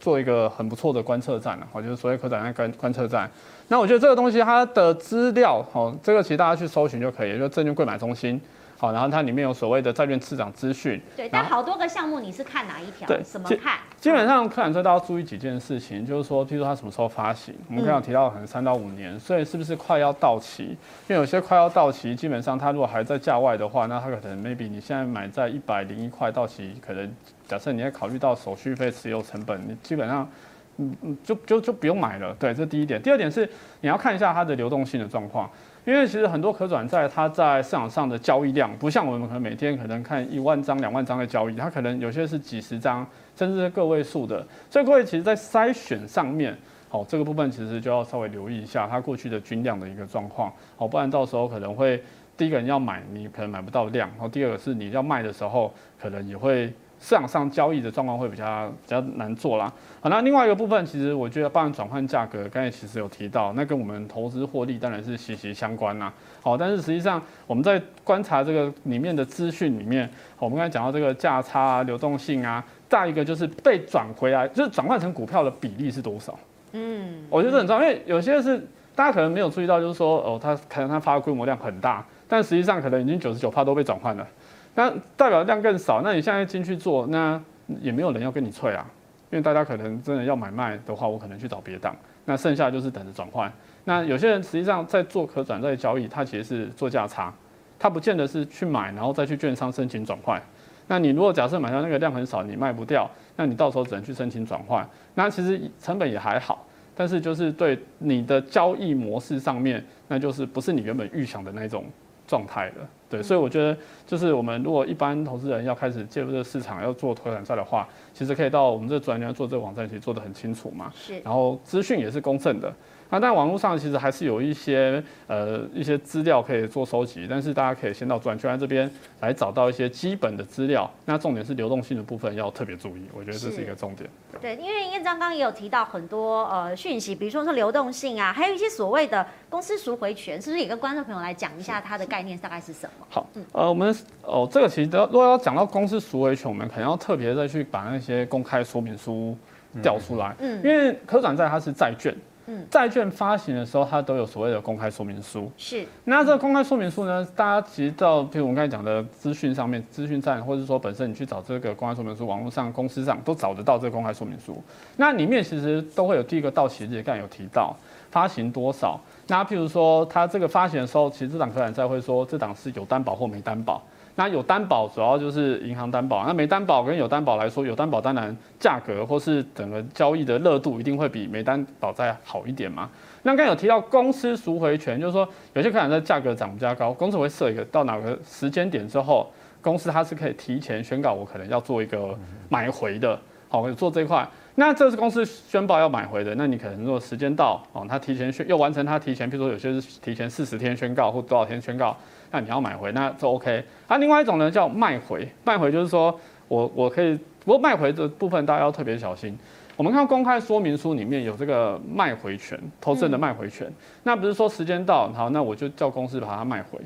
[0.01, 3.31] 做一个很不错的观测站了，我觉得所谓可转债观观测站。
[3.69, 8.41] 那我觉得这个东西它的资料，哦，这个其实大家去搜寻就可以，就证券柜买中心。
[8.85, 11.01] 好，然后它里面有所谓的债券市场资讯。
[11.17, 13.09] 对，但好多个项目，你是看哪一条？
[13.09, 13.79] 对，怎么看？
[13.99, 20.65] 基本上可转债都要注意几件事情，就是说，譬如说它什么时候发行，我们刚刚提到可能三到五年，所以是不是快要到期？
[20.65, 20.77] 因
[21.09, 27.11] 为有些快要到期，基本上它如果还在价外的话，那它可能 maybe 你现在买在一百零一块到期，可能
[27.49, 30.29] 假设你要考虑到手续费、持有成本，你基本上，
[30.77, 32.35] 嗯嗯，就就就不用买了。
[32.39, 33.01] 对，这是第一点。
[33.01, 33.49] 第二点是
[33.81, 35.51] 你要看一下它的流动性的状况。
[35.85, 44.47] 因为其实很多可转债，它在市场上的交易量不像我们可能每天可能看一万张、两万张的交易，它可能有些是几十张，甚至是个位数的。
[44.71, 46.57] 所以各位其实，在筛选上面，
[46.89, 52.03] 好，这个部分其实就要稍微留意一下它过去的均量的一个状况，好，不然到时候可能会
[52.37, 56.73] 第一个人要买，你可能买不到量，然后第二个是你要卖的时候，可能也会。
[57.05, 59.71] 市场上交易的状况会比较比较难做啦。
[60.01, 66.11] 好，那另外一个部分，其实我觉得包含转换价格，刚才其实有提到，那跟我们投资获利当然是息息相关啦。
[66.41, 76.35] 好，但是实际上我们在观察这个里面的资讯里面，我们刚才讲到这个价差啊、流动性啊，再一个就是被转回来，就是转换成股票的比例是多少？
[76.73, 78.59] 嗯，我觉得很重要，因为有些是
[78.95, 84.27] 大家可能没有注意到，就是说哦，它可能它发的规模量很大，但实际上可能已经九十九趴都被转换了。
[84.75, 87.41] 那代表量更少，那你现在进去做，那
[87.81, 88.85] 也没有人要跟你催啊，
[89.31, 93.53] 因为大家可能真的要买卖的话，我可能去找别档，那剩下就是等着转换。
[93.85, 97.33] 那有些人实际上在做可转债交易，他其实是做价差，
[97.79, 100.41] 他不见得是去买，然后再去券商申请转换。
[100.87, 104.87] 那你如果假设买到那个量很少，你卖不掉，那你到时候只能去申请转换。
[105.15, 111.85] 那其实成本也还好，但是就是对你的交易模式上面，那就是不是你原本预想的那种
[112.27, 112.89] 状态了。
[113.15, 120.93] 对，所以我觉得就是我们如果一般投资人要开始介入这个市场，要做投产债的话，其实可以到我们这专家做这个网站，其实做得很清楚嘛。
[120.97, 121.21] 是。
[121.21, 122.75] 然后资讯也是公正的。
[123.11, 128.91] 那但网络上其实还是有一些呃一些资料可以做收集，但是大家可以先到转圈这边
[129.21, 130.91] 来找到一些基本的资料。
[131.05, 134.09] 那重点是流动性的部分要特别注意，我觉得这是一个重点。
[134.41, 143.07] 对，因为燕章刚刚也有提到很多呃讯息，比如说是流动性啊，还有一些所谓的公司赎回权，是不是也跟观众朋友来讲一下它的概念大概是什么？
[143.09, 149.37] 好，呃，我们哦这个其实如果要讲到公司赎回权，我们可能要特别再去把那些公开说明书
[149.81, 152.13] 调出来，嗯，因为可转债它是债券。
[152.47, 155.51] 嗯，债券发行的时候，它都有所谓的公开说明书。
[155.57, 164.63] 是，那这个公开说明书呢，大家其实到，譬如我们刚才讲的资讯上面，资讯站，或者说本身你去找这个公开说明书，网络上、公司上都找得到这个公开说明书。
[164.97, 167.75] 那里面其实都会有第一个到期日，刚才有提到
[168.11, 169.01] 发行多少。
[169.27, 173.83] 那譬如说，它这个发行的时候，其实这档可转债会说这档是有担保或没担保。
[174.17, 182.89] 那有担保主要就是银行担保，那没担保跟有担保来说，有担保当然价格或是整个交易的热度一定会比没担保再好一点嘛。
[183.25, 189.29] 那刚有提到公司赎回权，就是说有些可能在价格涨比较高，公司会设一个到哪个时间点之后，
[189.61, 192.17] 公司它是可以提前宣告我可能要做一个
[192.49, 194.25] 买回的，好，我做这一块。
[194.55, 201.97] 那这是公司宣报要买回的，那你可能如果时间到哦，他提前宣又完成他提前，譬如说有些是提前四十天宣告或多少天宣告。
[202.35, 203.65] 那你要买回，那就 OK。
[203.87, 205.29] 那、啊、另外一种呢，叫卖回。
[205.45, 206.19] 卖回就是说
[206.49, 209.39] 我我可以，不过卖回的部分大家要特别小心。
[209.77, 213.69] 我们看公开说明书里面有这个卖回权，投资人的卖回权。
[213.69, 216.81] 嗯、那不是说时间到，好，那我就叫公司把它卖回。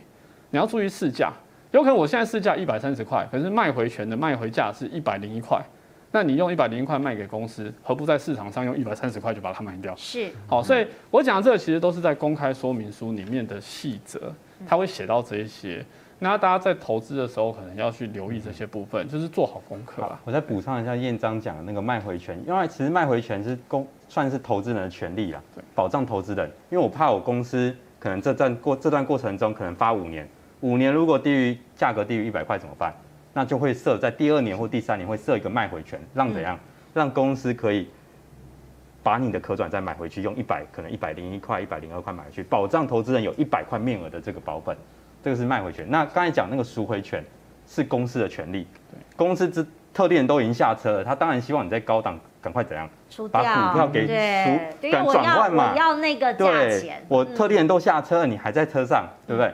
[0.51, 1.33] 你要注意市价，
[1.71, 5.59] 有可能我现在市价一百三十块，可是卖回权的卖回价是一百零一块。
[6.11, 9.97] 那你用一百零一块卖给公司，何不在市场上用一百三十块就把它卖掉？
[9.97, 10.31] 是。
[10.47, 14.31] 好，所以我讲的这个其实都是在公开说明书里面的细则。
[14.67, 15.85] 他会写到这一些，
[16.19, 20.19] 那大家在投资的时候可能要去留意这些部分，就是做好功课啦。
[20.25, 25.41] 我再补上一下燕章讲的那个卖回权，因为其实卖回权是公算是投资人的权利啦，
[25.75, 26.51] 保障投资人。
[26.71, 30.29] 因为我怕我公司可能这段过这段过程中可能发五年，
[30.61, 32.95] 五年如果低于价格低于一百块怎么办？
[33.35, 36.59] 那就会设在第二年或第三年会设一个卖回权，让怎样？
[36.93, 37.89] 让公司可以。
[39.09, 44.77] 把你的可转债买回去，用一百可能一百零一块、一百零二块买回去，保障投资人有一百块面额的这个保本，
[45.25, 45.87] 这个是卖回权。
[45.89, 47.25] 那刚才讲那个赎回权
[47.67, 48.67] 是公司的权利，
[49.17, 52.87] 公司之特定人都已经下车了，他当然希望你在高档赶快怎样
[53.33, 57.03] 把股票给赎，赶转换嘛，我要那个价钱。
[57.09, 59.51] 我特定人都下车了，你还在车上，嗯、对不对？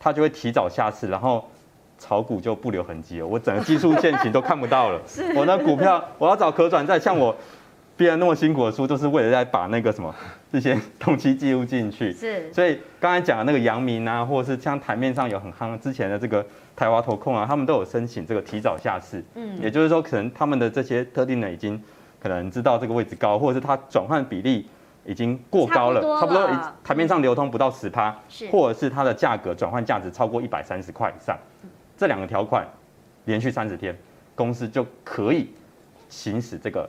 [0.00, 1.48] 他就会提早下市，然后
[1.96, 5.00] 炒股就不留痕迹了，我整个技术线型都看不到了。
[5.36, 7.32] 我那股票我要找可转债，像我。
[7.96, 10.14] 编了那么辛苦的书，都是为了在把那个什么
[10.52, 12.12] 这些东西记录进去。
[12.14, 16.44] 是，所以刚才讲的那个阳明啊，或者是像台面上有很夯之前的这个
[16.76, 19.24] 台华投控啊，他们都有申请这个提早下市。
[19.34, 21.82] 嗯，也就是说，可能他们的这些特定的已经
[22.20, 24.68] 可能知道这个位置高，或者是它转换比例
[25.06, 26.46] 已经过高了，差不多
[26.84, 28.14] 台面上流通不到十趴，
[28.52, 31.34] 或者是它的价格转换价值超过一百三十块以上，
[31.96, 32.68] 这两个条款
[33.24, 33.96] 连续三十天，
[34.34, 35.48] 公司就可以
[36.10, 36.86] 行使这个。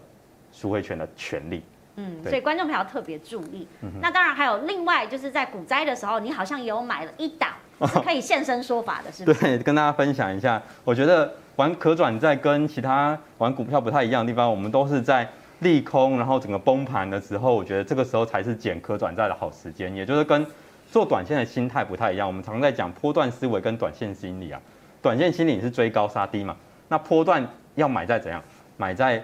[0.57, 1.61] 赎回权的权利，
[1.97, 3.67] 嗯，所以观众朋友特别注意。
[3.83, 9.39] 嗯、那当然还有另外，就是在股灾的时候，你好像也有买了一档是可以现身说法的，是不是？
[9.45, 10.59] 对，跟大家分享一下。
[10.83, 19.93] 我觉得玩可转债跟其他玩股票不太一样的地方，我们都是在利空，然后整个崩盘的时候，我觉得这个时候才是捡可转债的好时间。
[19.93, 20.43] 也就是跟
[20.91, 22.25] 做短线的心态不太一样。
[22.25, 24.59] 我们常在讲波段思维跟短线心理啊，
[25.03, 28.41] 短线心理是追高杀低嘛，那波段要买在怎样？
[28.75, 29.23] 买在。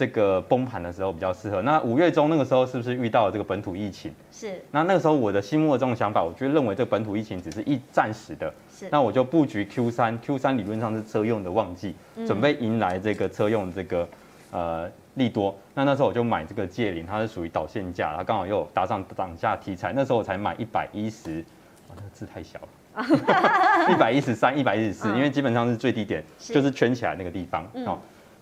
[0.00, 1.60] 这个崩盘的时候比较适合。
[1.60, 4.10] 那五月中那个时候是不是遇到了这个本土疫情？
[4.32, 4.58] 是。
[4.70, 8.50] 那那个时候我的心目中的想法，我就认为这个本土疫情只是一暂时的。
[8.74, 8.88] 是。
[8.90, 11.94] 那我就布局 Q 三，Q 三理论上是车用的旺季，
[12.26, 14.08] 准备迎来这个车用这个
[14.52, 15.54] 呃利多。
[15.74, 19.92] 那那时候我就买这个界零，它是属于导线价，它刚好又搭上涨价题材。
[19.94, 21.44] 那时候我才买一百一十，
[21.90, 23.04] 哇，那个字太小了，
[23.92, 27.98] 一百一十三、一百一十四，因为基本上是最低点，就是圈起来那个地方哦。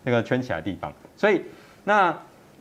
[0.08, 1.42] 那个圈起来的地方，所以
[1.84, 2.10] 那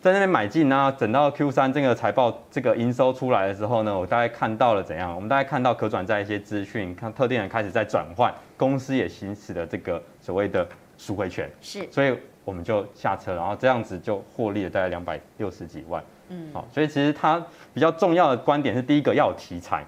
[0.01, 5.15] 在那边买进呢，等到 Q 三这个财报这个营收出来的时候呢，我大概看到了怎样？
[5.15, 17.41] 我们大概看到可转债一些资讯，看特定人开始在转换，公司也行使了这个所谓的赎回权，是，所以我们就下车，然后这样子就获利了大概两百六十几万，嗯，好，所以其实它
[17.73, 19.85] 比较重要的观点是，第一个要有题材，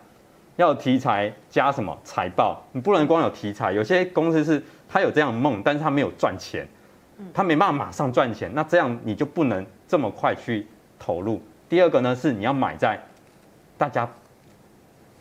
[0.56, 6.68] 要有题材加什么财报，你不能光有题材，有些公司是它有这样梦，但是它没有赚钱。
[7.34, 10.66] 他没办法马上赚钱，那这样你就不能这么快去
[10.98, 11.42] 投入。
[11.68, 13.00] 第二个呢，是你要买在
[13.78, 14.10] 大家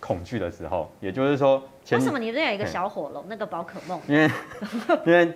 [0.00, 3.24] 恐惧的时候，也就是说，为什么你这有一个小火龙？
[3.28, 4.00] 那个宝可梦？
[4.06, 4.30] 因为
[5.04, 5.32] 因为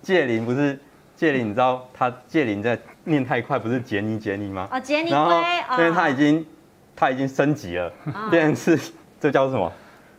[0.00, 0.78] 界灵不是
[1.14, 4.68] 界灵，你知道他界灵在念太快，不是杰尼杰尼吗？
[4.70, 6.46] 哦，杰尼龟，因为他已经
[6.94, 7.92] 他已经升级了，
[8.30, 9.70] 变成是这叫什么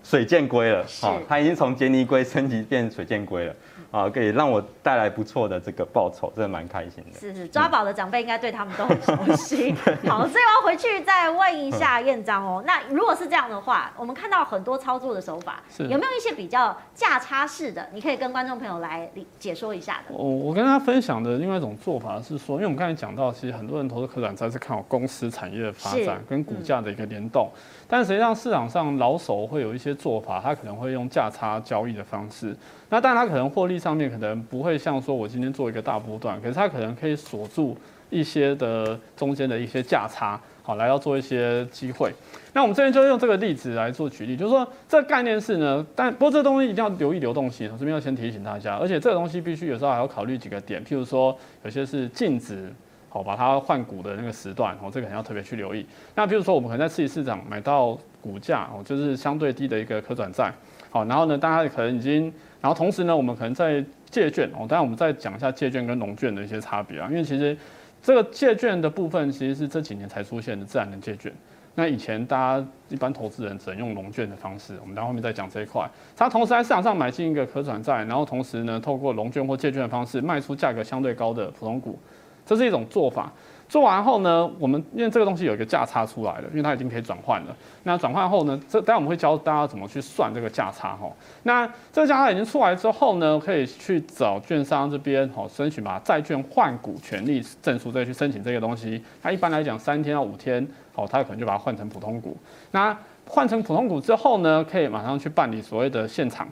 [0.04, 0.86] 水箭龟了？
[1.02, 3.56] 哦，他已经从杰尼龟升级变水箭龟了。
[3.98, 7.20] 啊，可以让我带来不错的这个报酬，真的蛮开心的。
[7.20, 9.74] 是是，抓宝的长辈应该对他们都很熟悉。
[10.08, 12.64] 好，所以我要回去再问一下燕彰哦。
[12.66, 17.88] 那如果是这样的话，我们看到很多操作的手法，有没有一些比较价差式的？
[17.92, 20.16] 你可以跟观众朋友来解说一下的。
[20.16, 32.56] 我我跟大家分享的另外一种做法是说，因为我们刚才讲到，其实很多人投资可转债是看好公司产业的发展跟股价的一个联动，嗯、但实际上市场上老手会有一些做法，他可能会用价差交易的方式。
[32.90, 37.78] 那当然，它可能获利上面可能不会像说我今天做一个大波段，可是他可能可以锁住
[38.10, 42.14] 一些的中间的一些价差，好，来要做一些机会。
[42.54, 52.74] 那我们这边就用这个例子来做举例，就是说这概念是呢，但不过这东西一定要留意流动性，我这边要先提醒大家，而且这个东西必须有时候还要考虑几个点，譬如说有些是净值，
[53.10, 55.86] 好，把它换股的那个时段，哦，这个可能要特别去留意。
[56.16, 60.52] 那譬如说我们可能在次级市场买到股价，哦，就是相对低的一个可转债，
[60.90, 62.34] 好，然后呢，大家可能已经。
[62.60, 67.56] 然后同时呢，我们可能在借券哦，当然我们再讲一下借券跟融券的一些差别啊，因为其实
[68.02, 71.32] 这个借券的部分其实是这几年才出现的自然的借券。
[71.76, 75.88] 那以前大家一般投资人只能用融券的方式，我们等后面再讲这一块。
[76.16, 82.00] 他同时在市场上买进一个可转债，然后同时呢，透过融券或借券的方式卖出价格相对高的普通股，
[82.48, 83.32] 这是一种做法。
[83.70, 87.54] 做完后呢，我们因为这个东西有一个价差出来了，因为它已经可以转换了。
[87.84, 91.12] 那转换后呢，这待会我们会教大家怎么去算这个价差哈。
[91.44, 99.04] 那这个价差已经出来之后呢，可以去找券商这边好申请把债券换股权利证书，再去申请这个东西。
[99.22, 100.66] 它一般来讲三天到五天，
[100.96, 102.38] 好，它可能就把它换成普通股。
[102.72, 106.48] 那换成普通股之后呢，可以马上去办理所谓的现场，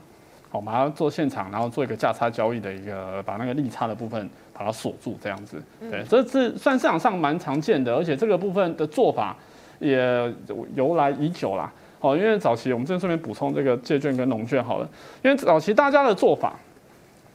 [0.50, 4.28] 好，马上做现场，然后做一个价差交易的一个把那个利差的部分。
[4.56, 9.36] 把它锁住，这样子，对，这是算市场上蛮常见的，而且这个部分的做法
[9.78, 10.32] 也
[10.74, 11.70] 由来已久啦。
[11.98, 14.88] 好，因为早期我们这顺便补充这个借券跟融券好了，
[15.22, 16.54] 因为早期大家的做法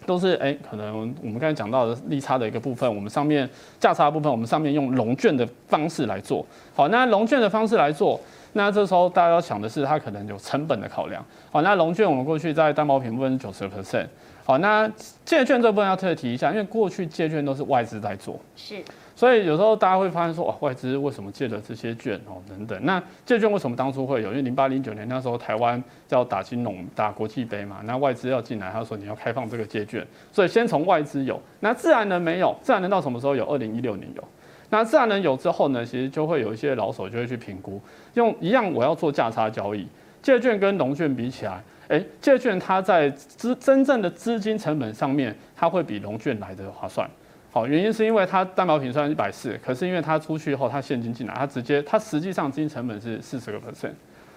[0.05, 3.47] 都是哎，可能我们刚才讲到的利差的一个部分，我们上面
[3.79, 6.43] 价差的部分，我们上面用融券的方式来做。
[6.75, 8.19] 好，那融券的方式来做，
[8.53, 11.23] 那这时候大家要想的是，它可能有成本的考量。
[11.51, 14.07] 好，那融券我们过去在担保品部分是九十个 percent。
[14.51, 14.91] 好，那
[15.23, 18.37] 借券这部分要特别提一下，因为过去借券都是外资在做。
[18.53, 18.83] 是。
[19.15, 22.41] 所以有时候大家会发现说，哇，外资为什么借了这些券哦？
[22.49, 24.29] 等等，那借券为什么当初会有？
[24.31, 33.45] 因为零八零九年那时候台湾要打金融、打国际杯嘛，那外资要进来，他说你要开放这个借券，所以先从外资有，那自然人没有，自然人到什么时候有？
[33.45, 34.23] 二零一六年有，
[34.69, 37.79] 那自然人有之后呢，其实就会有一些老手就会去评估，
[38.15, 39.87] 用一样我要做价差交易，
[40.21, 47.09] 借券跟融券比起来，诶，借券它在资真正的资金成本上面，它会比融券来的划算。
[47.51, 53.91] 好，原因是因为它担保品虽然一百四，可是因为它出去后，它现金进来，它直接，它实际上资金成本是四十个 percent，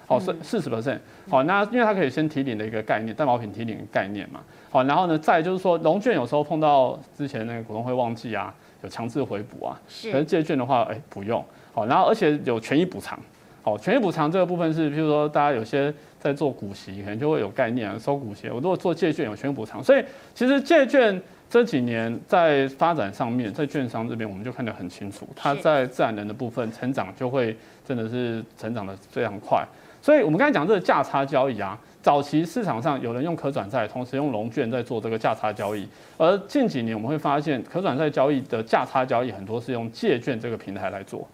[0.09, 0.99] 好，是四十 percent，
[1.31, 8.53] 好，那因为它可以先提领的一个概念，担保品提领的概念嘛，好，然后呢，再就是说融券有时候碰到之前那个股东会忘记啊，
[8.83, 13.17] 有强制回补啊，是，可是借券的话，哎、欸，不用，好，然后而且有权益补偿，
[13.63, 15.95] 好，权益补偿这个部分是，譬如说大家有些
[16.25, 20.03] 在做股息，可能就会有概念啊，收股息，我如果做借券有权益补偿，所以
[20.35, 21.23] 其实借券。
[21.51, 27.57] 这几年在发展上面，在券商这边我们就看得很清楚，它在自然人的部分成长就会
[27.87, 29.65] 真的是成长的非常快。
[30.03, 41.29] 所以我们刚才讲这个价差交易啊，早期市场上有人用可转债，同时用融券在做这个价差交易，而近几年我们会发现可转债交易的价差交易很多是用借券这个平台来做。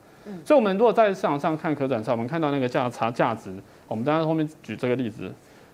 [0.45, 3.55] 所以我们如果在市场上看可转债，我们看到那个价差价值，
[3.89, 5.33] 我们当然后面举这个例子。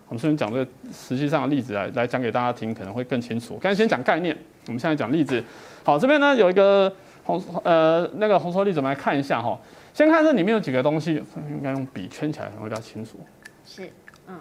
[0.08, 3.58] 我们顺便讲这个实际上的例子来来讲给大家听，可能会更清楚。
[3.60, 4.36] 刚才先讲概念，
[4.66, 5.42] 我们现在讲例子。
[5.82, 6.92] 好，这边呢有一个
[7.24, 9.58] 红呃那个红色例子，我们来看一下哈。
[9.92, 13.18] 先看这里面有几个东西，应该用笔圈起来可能会比较清楚。
[13.64, 13.90] 是，
[14.28, 14.38] 嗯。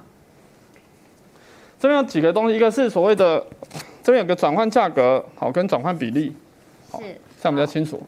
[1.79, 3.43] 这边有几个东西，一个是所谓的
[4.03, 6.35] 这边有个转换价格，好，跟转换比例，
[6.91, 6.99] 好，
[7.41, 8.05] 这样比较清楚。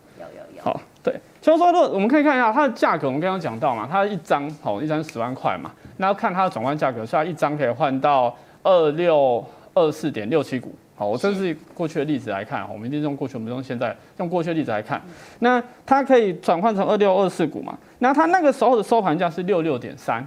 [1.48, 1.66] 有有有。
[1.66, 5.72] 好，对，就是说，我们可以看一下它的价格，我们刚刚讲到嘛，它一张好一张十万块嘛。
[5.98, 9.44] 那要看它的转换价格，现在一张可以换到二六
[9.74, 10.74] 二四点六七股。
[10.96, 15.02] 好，我这是过去的例子来看，我们一定用过去，我们用现在用过去的例子来看。
[15.40, 17.78] 那它可以转换成二六二四股嘛？
[18.00, 20.18] 那它那个时候的收盘价是六六点三，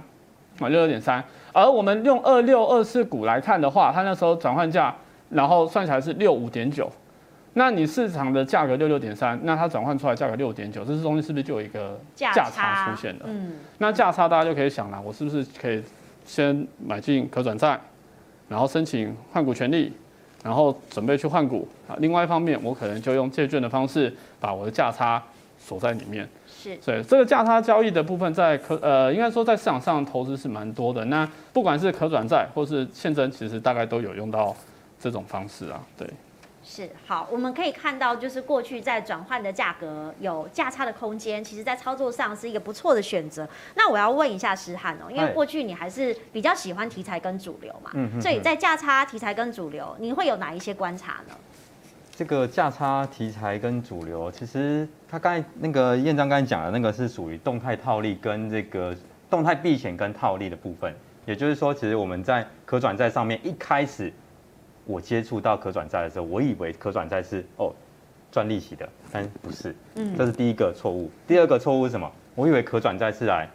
[0.59, 1.23] 啊，六六点三。
[1.53, 4.95] 而我们用二六二四股来看的话，它那时候转换价，
[5.29, 6.89] 然后算起来是六五点九。
[7.53, 13.25] 那你市场的价格六六点三，那它转换出来价格六点九，这是东西是不是就有一个价差出现了？
[13.25, 15.83] 嗯，那价差大家就可以想了，我是不是可以
[16.25, 17.77] 先买进可转债，
[18.47, 19.91] 然后申请换股权利，
[20.43, 21.95] 然后准备去换股啊？
[21.99, 25.21] 另外一方面，我可能就用借券的方式把我的价差
[25.59, 26.25] 锁在里面。
[26.47, 31.03] 是，所以这个价差交易的部分在可呃，应该说在市场上投资是蛮多的。
[31.05, 34.55] 那不管是可转债或是现增，其实大概都有用到
[34.97, 36.07] 这种方式啊，对。
[36.73, 43.45] 是好，我们可以看到，就是过去在转换的价格有价差的空间，其实在操作上是一个不错的选择。
[43.75, 51.35] 那我要问一下诗翰哦，因为过去你还是比较喜欢题材跟主流嘛，嗯，所以在价差题材跟主流，你会有哪一些观察呢？
[52.15, 58.95] 这个价差题材跟主流，其实他刚才那个燕章刚才讲的那个是属于动态套利跟这个
[59.29, 60.95] 动态避险跟套利的部分，
[61.25, 64.13] 也就是说，其实我们在可转债上面一开始。
[64.85, 67.73] 我接触到可转债的时候，我以为可转债是哦
[68.31, 71.11] 赚利息的，但不是，嗯，这是第一个错误。
[71.27, 72.11] 第二个错误是什么？
[72.35, 73.49] 我以为可转债是来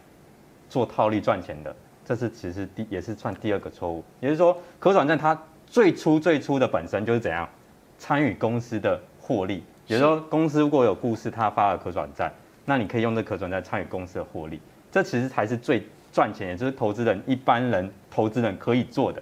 [0.69, 1.75] 做套利赚钱的，
[2.05, 4.03] 这是其实第也是算第二个错误。
[4.19, 7.49] 也就是说，可转债它最初最初的本身就是怎样
[7.97, 12.31] 参与公司的获利，也就是说，公司如果有故事，它发了可转债，
[12.65, 14.61] 那你可以用这可转债参与公司的获利，
[14.91, 19.21] 这其实才是最赚钱，也就是投资人一般人投资人可以做的。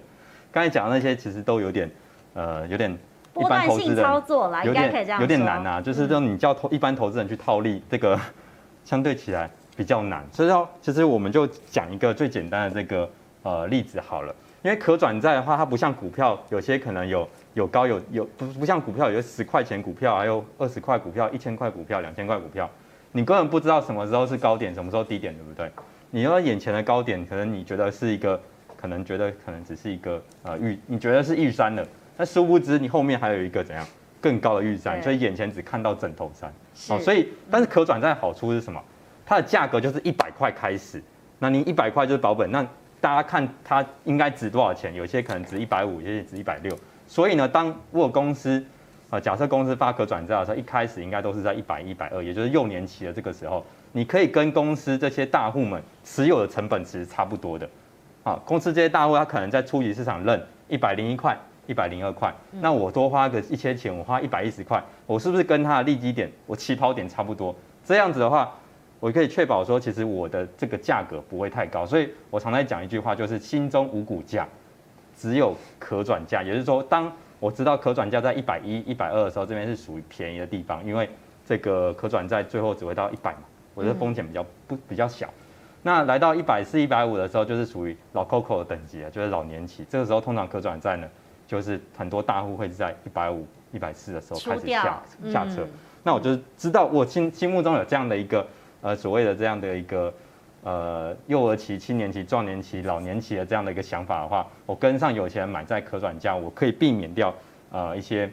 [0.56, 1.90] 刚才讲的那些其实都有点，
[2.32, 2.90] 呃，有点
[3.36, 5.82] 一般投资人操作啦，有点有点难啊。
[5.82, 8.18] 就是说你叫投一般投资人去套利，这个
[8.82, 10.26] 相对起来比较难。
[10.32, 13.06] 所以说，其实我们就讲一个最简单的这个
[13.42, 14.34] 呃例子好了。
[14.62, 22.66] 因为可转债的话，它不像股票，有些可能有有高有有不不像股票，有十块钱股票，还有二十块股票，一千块股票，两千块股票，
[23.12, 25.70] 你根本不知道什么时候是高点，什么时候低点，对不对？
[26.10, 28.40] 你要眼前的高点，可能你觉得是一个。
[28.76, 33.86] 可能觉得可能只是一个呃玉，你觉得是玉山的，但殊不知你后面还有一个怎样
[34.20, 36.52] 更高的玉山，所以眼前只看到枕头山。
[36.90, 38.82] 哦，所以但是可转债的好处是什么？
[39.24, 41.02] 它的价格就是一百块开始，
[41.38, 42.62] 那你一百块就是保本，那
[43.00, 44.94] 大家看它应该值多少钱？
[44.94, 46.76] 有些可能值一百五，有些值一百六。
[47.06, 48.64] 所以呢，当如果公司
[49.10, 57.68] 啊，假设公司发可转债的时候，一开始应该都是在一百一百二，也就是幼年期的这个时候，你可以跟公司这些大户们持有的成本其实差不多的。
[58.26, 67.54] 啊，公司这些大户他可能在初级市场认一百零一块，一百零二块，那我多花个一千钱，我花一百一十块，我是不是跟他的利基点，我起跑点差不多？
[67.84, 68.52] 这样子的话，
[68.98, 71.86] 我可以确保说，其实我的这个价格不会太高。
[71.86, 74.44] 所以我常在讲一句话，就是心中无股价，
[75.16, 76.42] 只有可转价。
[76.42, 81.08] 也就是说，当我知道可转价在一百一、一百二的时候，这边是属于便宜的地方，因为
[81.46, 83.42] 这个可转债最后只会到一百嘛，
[83.74, 85.32] 我的风险比较不比较小。
[85.86, 89.86] 那来到一百四、一百五的时候，就是属于老 Coco 的等级了，就是老年期。
[89.88, 91.08] 这个时候通常可转债呢，
[91.46, 95.62] 就是很多大户会在一百五、一百四的时候开始下下车。
[95.62, 95.68] 嗯、
[96.02, 98.44] 那我就知道我心心目中有这样的一个
[98.82, 100.12] 呃所谓的这样的一个
[100.64, 107.32] 呃幼儿期、青年期、壮年期、老年期的这样的一个想法的话，我跟上有钱人买在可转价，我可以避免掉
[107.70, 108.28] 呃一些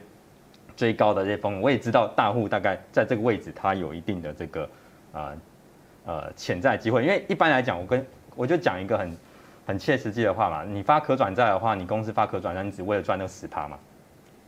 [0.75, 1.61] 最高的这些风险。
[1.61, 4.67] 我也知道大户大概在这个位置，它有一定的这个
[5.11, 5.37] 呃
[6.05, 7.03] 呃潜在机会。
[7.03, 9.15] 因为一般来讲，我跟我就讲一个很。
[9.65, 13.79] 很切实际的话嘛，你发可转债的话，你公司发可转债，你只为了赚那个十趴嘛，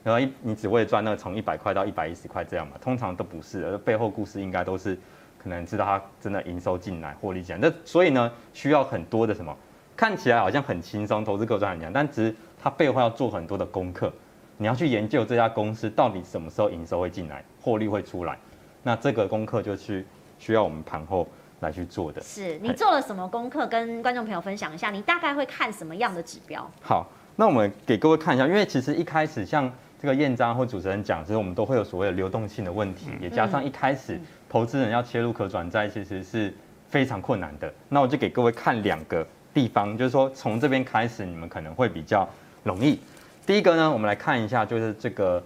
[0.03, 4.93] 然后一你只为了赚那个从一百块到一百一十块这样嘛，通常都不是而，背后故事应该都是
[5.41, 9.55] 可能知道他真的营收进来获利进来，那所以呢，需要很多的什么，
[9.95, 14.11] 看起来好像很轻松，投资可转很强，但其实它背后要做很多的功课，
[14.57, 18.37] 你要去研究这家公司到底什么时候营收会进来，获利会出来，
[18.83, 20.05] 那这个功课就去
[20.37, 21.25] 需要我们盘后。
[21.61, 23.65] 来去做的，是你做了什么功课？
[23.65, 26.69] 跟观众朋友分享一下，你大概会看什么样的指标？
[26.81, 36.53] 好，那我们给各位看一下，因为其实一开始像这个燕章或主持人讲，其实我们都会有所谓的流动性的问题，也加上一开始投资人要切入可转债，其实是
[36.89, 37.73] 非常困难的。
[37.89, 42.27] 那我就给各位看两个地方，就是说从这边开始，你们可能会比较
[42.63, 42.99] 容易。
[43.45, 45.41] 第一个呢，我们来看一下，就是这个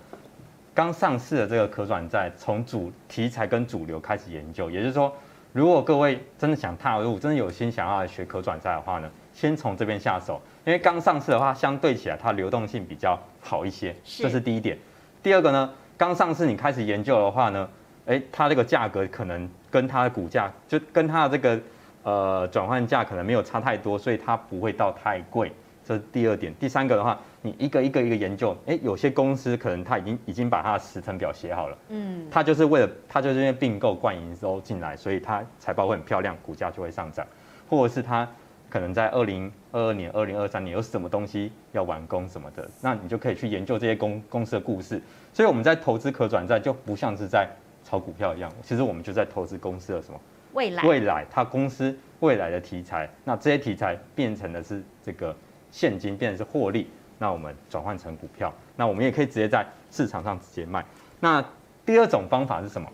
[0.74, 5.14] 刚上市的这个可转债，从主题材跟主流开始研究，也就是说。
[5.52, 14.78] 如果各位真的想踏入，真的有心想要来学可转债的话呢，先从这边下手，因为刚上市的话，相对起来它流动性比较好一些，这是第一点。
[15.24, 17.68] 第二个呢，刚上市你开始研究的话呢，
[18.06, 21.60] 诶，它这个价格可能跟它的股价，就跟它的这个
[22.04, 25.52] 呃转换价可能没有差太多，所以它不会到太贵，
[25.90, 26.54] 这是第二点。
[26.60, 27.20] 第三个的话。
[27.42, 37.26] 你一个一个一个研究，哎，有些公司可能他已经已经把它的时程表写好了，嗯，他就是为了他就是因为并购灌营收进来，所以他财报会很漂亮，股价就会上涨，
[37.70, 38.30] 或者是他
[38.70, 45.02] 可能在二零二二年、二零二三年有什么东西要完工什么的，那你就可以去研究这些公公司的故事。
[45.32, 47.48] 所以我们在投资可转债就不像是在
[47.86, 50.20] 炒股票一样，其实我们就在投资公司的什么
[50.52, 55.34] 未来，未来它公司未来的题材，那这些题材变成的是这个
[55.72, 56.90] 现金，变成是获利。
[57.18, 60.84] 那我们转换成股票，那我们也可以直接在市场上直接卖。
[61.20, 61.44] 那
[61.86, 62.88] 第二种方法是什么？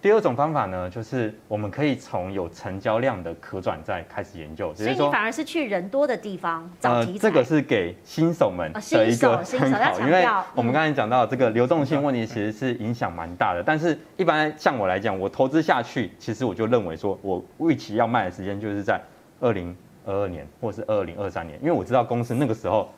[0.00, 4.72] 第二种方法呢，就是我们可以从有成交量的可转债开始研究。
[4.72, 7.26] 所以你反而是去人多的地方找题材。
[7.26, 13.60] 呃，这个是给新手们的一个参考，因为我们刚才讲到这个流动性问题，其实是影响蛮大的。
[13.60, 19.00] 但是，一般像我来讲，我投资下去，其实我就认为说，我预期要卖的时间就是在
[19.40, 19.76] 二零
[20.08, 22.88] 二二年或是二零二三年，因为我知道公司那个时候。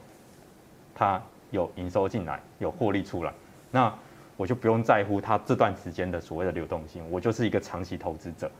[0.92, 1.18] 它
[1.50, 3.32] 有营收进来，有获利出来，
[3.70, 3.90] 那
[4.36, 8.50] 我就不用在乎它这段时间的所谓的流动性，我就是一个长期投资者。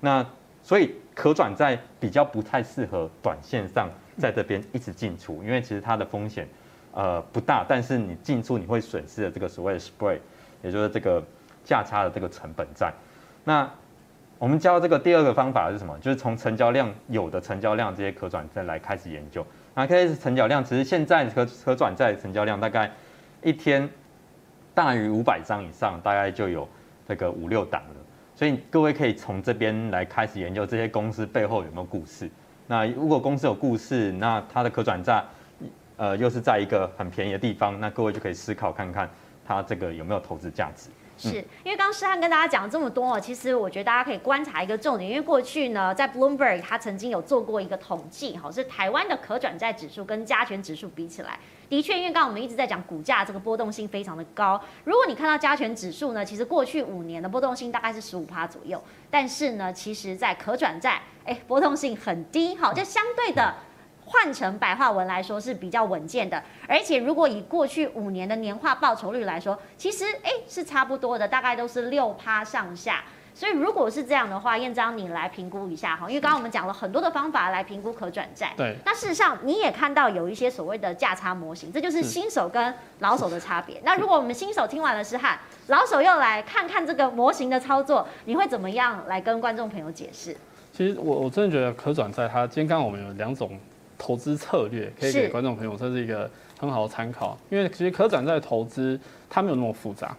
[0.00, 0.24] 那
[0.62, 6.48] 所以可转债比较不太适合短线上在这边一直进出，因为其实它的风险
[6.92, 10.20] 呃不大，但是你进出你会损失的这个所谓的 spread，
[10.62, 11.22] 也就是这个
[11.64, 12.90] 价差的这个成本在。
[13.44, 13.70] 那
[14.40, 15.94] 我们教这个第二个方法是什么？
[15.98, 19.46] 就是从成交量有的成交量这些可转债来开始研究。
[19.74, 22.90] 那 KS 成交量，其实现在可可转债成交量大概
[23.42, 23.86] 一天
[24.74, 26.66] 大于五百张以上，大概就有
[27.06, 27.96] 这个五六档了。
[28.34, 32.30] 所以各位可以从这边来开始研究这些公司背后有没有故事。
[32.66, 35.22] 那如果公司有故事，那它的可转债
[35.98, 39.06] 呃又是在一个很便宜的地方，那各位就可以思考看看
[39.46, 40.88] 它这个有没有投资价值。
[41.20, 54.60] 是因为刚刚诗翰跟大家讲了这么多哦，其实我觉得大家可以观察一个重点，因为过去呢，在 Bloomberg 他曾经有做过一个统计，哈，是台湾的可转债指数跟加权指数比起来，的确，因为刚刚我们一直在讲股价这个波动性非常的高。
[54.84, 63.54] 如果你看到加权指数呢，其实过去五年的波动性大概是十五趴左右，但是呢，其实在可转债，哎，波动性很低，好，就相对的。
[64.12, 73.04] 换成白话文来说是比较稳健的，而且如果以过去五年的年化报酬率来说，其实哎是差不多的，大概都是六趴上下。
[73.32, 78.52] 所以如果是这样的话，燕章你来评估一下哈，因为刚刚我们讲了很多的方法来评估可转债。
[78.56, 78.74] 对。
[78.84, 83.80] 那事实上你也看到有一些所谓的价差模型，这就是新手跟老手的差别。
[83.84, 85.38] 那如果我们新手听完了诗翰，
[85.68, 90.36] 老手又来看看这个模型的操作，你会怎么样来跟观众朋友解释？
[90.72, 93.58] 其实我我真的觉得可转债它，今天刚刚我们有两种。
[94.00, 96.28] 投资策略，可以给观众朋友，这是一个
[96.58, 97.38] 很好的参考。
[97.50, 98.98] 因为其实可转债投资
[99.28, 100.16] 它没有那么复杂。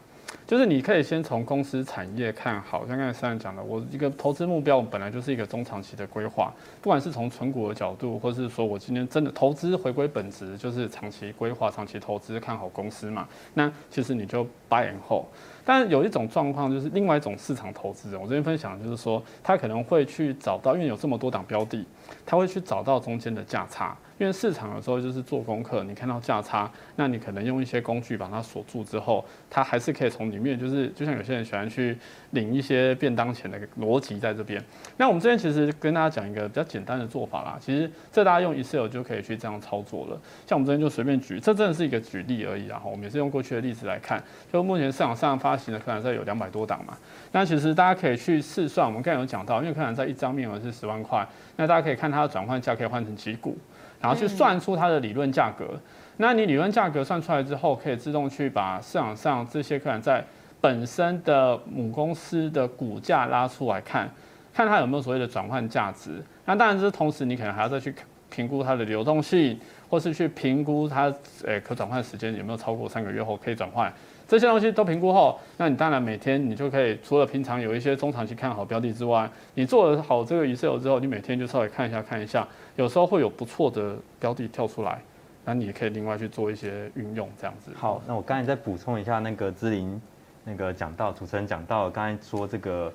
[0.47, 15.25] 就是你可以先从公司产业看好，像刚才上讲的，我一个投资目标，我本来就是一个中长期的规划，不管是从存股的角度，或是说我今天真的投资回归本质，就是长期规划、长期投资，看好公司嘛，那其实你就 buy and hold。
[15.65, 21.85] 但有一种状况，就是另外一种市场投资人，我这边分享就是说，他可能会去找到，因为有这么多档标的，
[22.25, 23.97] 他会去找到中间的价差。
[24.21, 31.97] 因为市场有时候就是做功课，你看到价差，那你可能用一些工具把它锁住之后，它还是可以从里面，就是就像有些人喜欢去
[32.29, 34.63] 领一些便当钱的逻辑在这边。
[34.95, 40.21] 那我们这边其实跟大家讲一个比较简单的做法啦，其实这大家用 Excel 就可以去这样操作了。
[40.45, 42.79] 像我们这边就随便举，这真的是一个举例而已啊。
[42.85, 46.95] 我们也是用过去的例子来看，就目前市场上发行的可转债有两百多档嘛。
[47.31, 53.57] 那其实大家可以去试算，我们刚才有讲到，因为可转债一张面额是十万块，那大家可以看它的转换价可以换成几股。
[54.01, 55.79] 然后去算出它的理论价格，
[56.17, 60.23] 那你理论价格算出来之后，可以自动去把市场上这些客人在
[60.59, 64.09] 本身的母公司的股价拉出来看，
[64.53, 66.21] 看它有没有所谓的转换价值。
[66.45, 67.93] 那当然，这同时你可能还要再去
[68.29, 71.13] 评估它的流动性，或是去评估它
[71.45, 73.91] 诶可转换时间有没有超过三个月后可以转换。
[74.31, 85.01] 这些东西都评估后，那你当然每天你就可以除了平常有一些中长期看好标的之外，你做了好这个 Excel 之后，你每天就稍微看一下看一下，有时候会有不错的标的跳出来，
[85.43, 87.71] 那你也可以另外去做一些运用这样子。
[87.75, 90.01] 好，那我刚才再补充一下，那个芝林
[90.45, 92.93] 那个讲到主持人讲到刚才说这个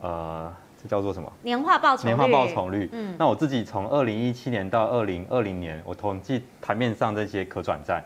[0.00, 0.50] 呃，
[0.82, 1.30] 这叫做什么？
[1.42, 2.08] 年化报酬率。
[2.08, 2.88] 年化报酬率。
[2.92, 3.14] 嗯。
[3.18, 8.02] 那我自己从二零一七年到二零二零年，我统计台面上这些可转债。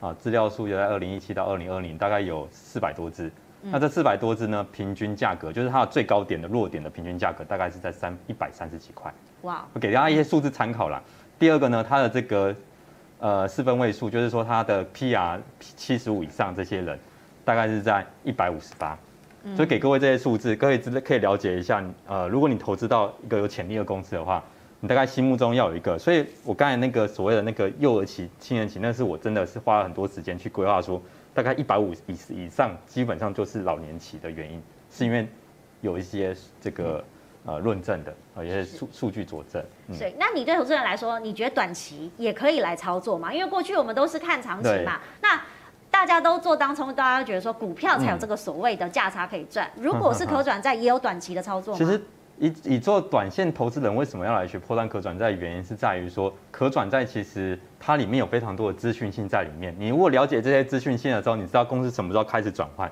[0.00, 3.32] 啊，资料数就在二零一七到二零二零，大概有四百多只。
[3.62, 9.12] 那这四百多只呢，平均价格就是它的最高点的落点的平均价格，大概是在三一百三十几块。
[9.42, 9.66] 哇！
[9.72, 11.02] 我给大家一些数字参考啦。
[11.38, 12.54] 第二个呢，它的这个
[13.18, 16.98] 呃四分位数，就是说它的 PR 七十五以上这些人，
[17.44, 18.96] 大概是在一百五十八。
[19.56, 21.82] 所以给各位这些数字，各位可以了解一下。
[22.06, 24.44] 呃，如果你投资到一个有潜力的公司的话。
[24.80, 31.00] 你大概心目中要有一个，所以我刚才那个所谓的那个幼儿期、青年期，那是我真的是花了很多时间去规划，说
[31.32, 35.26] 大概一百五以以上，基本上就是老年期的原因，是因为
[35.80, 37.02] 有一些这个
[37.46, 39.64] 呃论证的，有一些数数据佐证。
[39.88, 43.32] 嗯、所以，那你对投资人来说，你觉得短期也可以来操作吗？
[43.32, 45.00] 因为过去我们都是看长期嘛。
[45.22, 45.40] 那
[45.90, 49.70] 大家都做当冲，大家觉得说股票才有这个所谓的价差可以赚。
[49.80, 51.78] 如果是 可转债，也有短期的操作吗？
[51.78, 51.98] 其实。
[52.38, 55.30] 以以做短线投资人为什么要来学波段可转债？
[55.30, 59.74] 原因是在于说，可转债其实它里面有非常多的资讯性在里面。
[59.78, 62.90] 你如果了解这些资讯性的时候，你知道公司什么时候开始转换，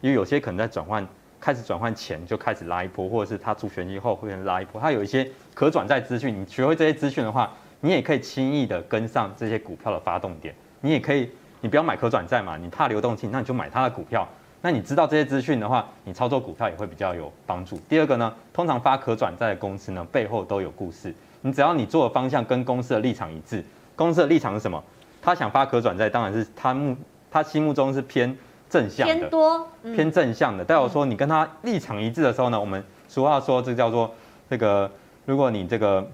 [0.00, 1.06] 因为有些可能在转换
[1.40, 4.80] 开始转换前就开始拉一波，或者是它除权益后会拉一波。
[4.80, 10.54] 它有一些可转债资讯，你学会这些资讯的话，你也可以轻易的跟上这些股票的发动点。
[10.82, 11.30] 你也可以，
[11.60, 14.28] 你不要买可转债嘛，你怕流动性，那你就买它的股票。
[14.64, 17.76] 那你知道这些资讯的话，你操作股票也会比较有帮助。
[17.88, 21.12] 第二个呢，通常发可转债的公司呢，背后都有故事。
[21.40, 23.64] 你只要你做的方向跟公司的立场一致，
[23.96, 24.80] 公司的立场是什么？
[25.20, 26.96] 他想发可转债，当然是他目
[27.28, 28.36] 他心目中是偏
[28.70, 30.64] 正向的，偏多，嗯、偏正向的。
[30.64, 34.08] 代表说你跟他立场一致的时候呢，我们俗话说这叫做
[34.48, 34.88] 这个，
[35.26, 36.08] 如果你这个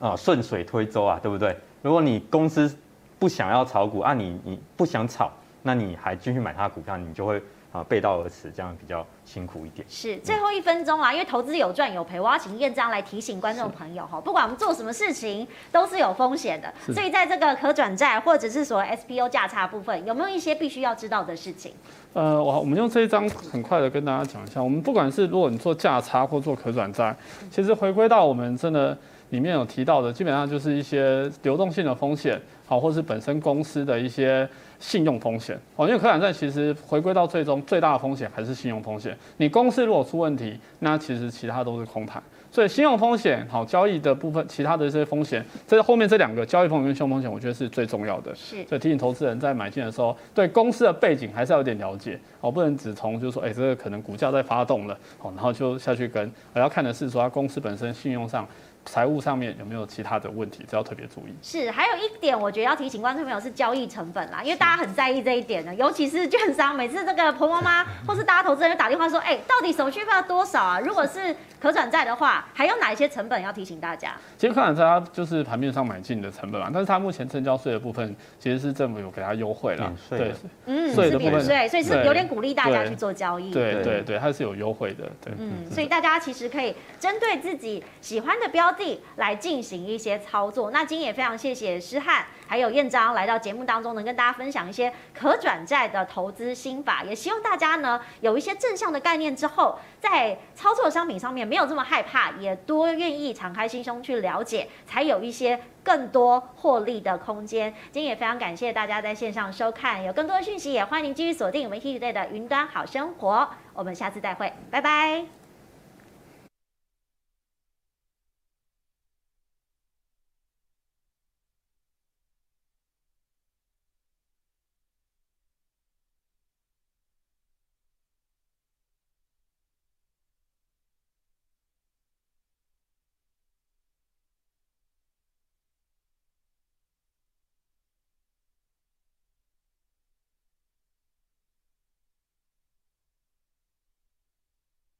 [0.00, 1.54] 啊顺水推舟啊，对不对？
[1.82, 2.74] 如果你公司
[3.18, 5.30] 不想要炒股啊，你你不想炒，
[5.60, 7.42] 那你还继续买他的股票，你就会。
[7.74, 9.84] 啊，背道而驰，这样比较辛苦一点。
[9.90, 21.72] 是最后一分钟啦，因为投资有赚有赔，我要请燕章来提醒观众朋友哈，不管我们做什么事情都是有风险的，所以在这个可转债或者是说 SPO 价差部分，有没有一些必须要知道的事情？
[22.12, 27.12] 呃，我我们用这一张很快的跟大家讲一下，我们不管是如果你做价差或做可转债，
[27.50, 28.96] 其实回归到我们真的
[29.30, 34.48] 里面有提到的，基本上就是一些流动性的风险，好，或是本身公司的一些。
[34.78, 39.16] 信用风险哦，因为可转债其实回归到最终最大的风险还是信用风险。
[39.36, 42.22] 你公司如果出问题，那其实其他都是空谈。
[42.50, 48.32] 所以信用风险好，交易的部分，其他的这些风险，这后面这两个交易风险跟信用风险，我觉得是最重要的。
[48.32, 58.46] 是，所以提醒投资人在买进的时候，对公司的背景还是要有点了解哦，不能只从就是说，哎，这个可能股价在发动了哦，然后就下去跟，而要看的是说，它公司本身信用上。
[58.84, 61.34] 财务上面有没有其他的问题，这要特别注意。
[61.42, 70.78] 是，还有一点，我觉得要提醒观众朋友是交易成本啦，因为大家很在意这一点的，尤其是券商，每次这个婆婆妈或是大家投资人就打电话说，哎、欸，到底手续费要多少啊？
[70.80, 74.14] 如果是可转债的话，还有哪一些成本要提醒大家？
[74.36, 80.32] 其实可转债它就是盘面上买进的成本嘛，但是它目前证交税的部分其实是政府有给它优惠了，对，
[80.66, 83.50] 嗯，是免税，所以是有点鼓励大家去做交易。
[83.50, 85.32] 对对对，它是有优惠的，对。
[85.38, 90.70] 嗯，所以大家其实可以针对自己喜欢的标地来进行一些操作。
[90.70, 97.02] 那今天也非常谢谢诗翰还有燕章来到节目当中，能跟大家分享一些可转债的投资心法。
[97.04, 107.72] 也希望大家呢有一些正向的概念之后，在操作商品上面没有这么害怕，也多愿意敞开心胸去了解，才有一些更多获利的空间。
[107.92, 113.48] 今天也非常感谢大家在线上收看，有更多的讯息也欢迎您继续锁定我们 ETtoday 的云端好生活。
[113.72, 115.43] 我们下次再会，拜拜。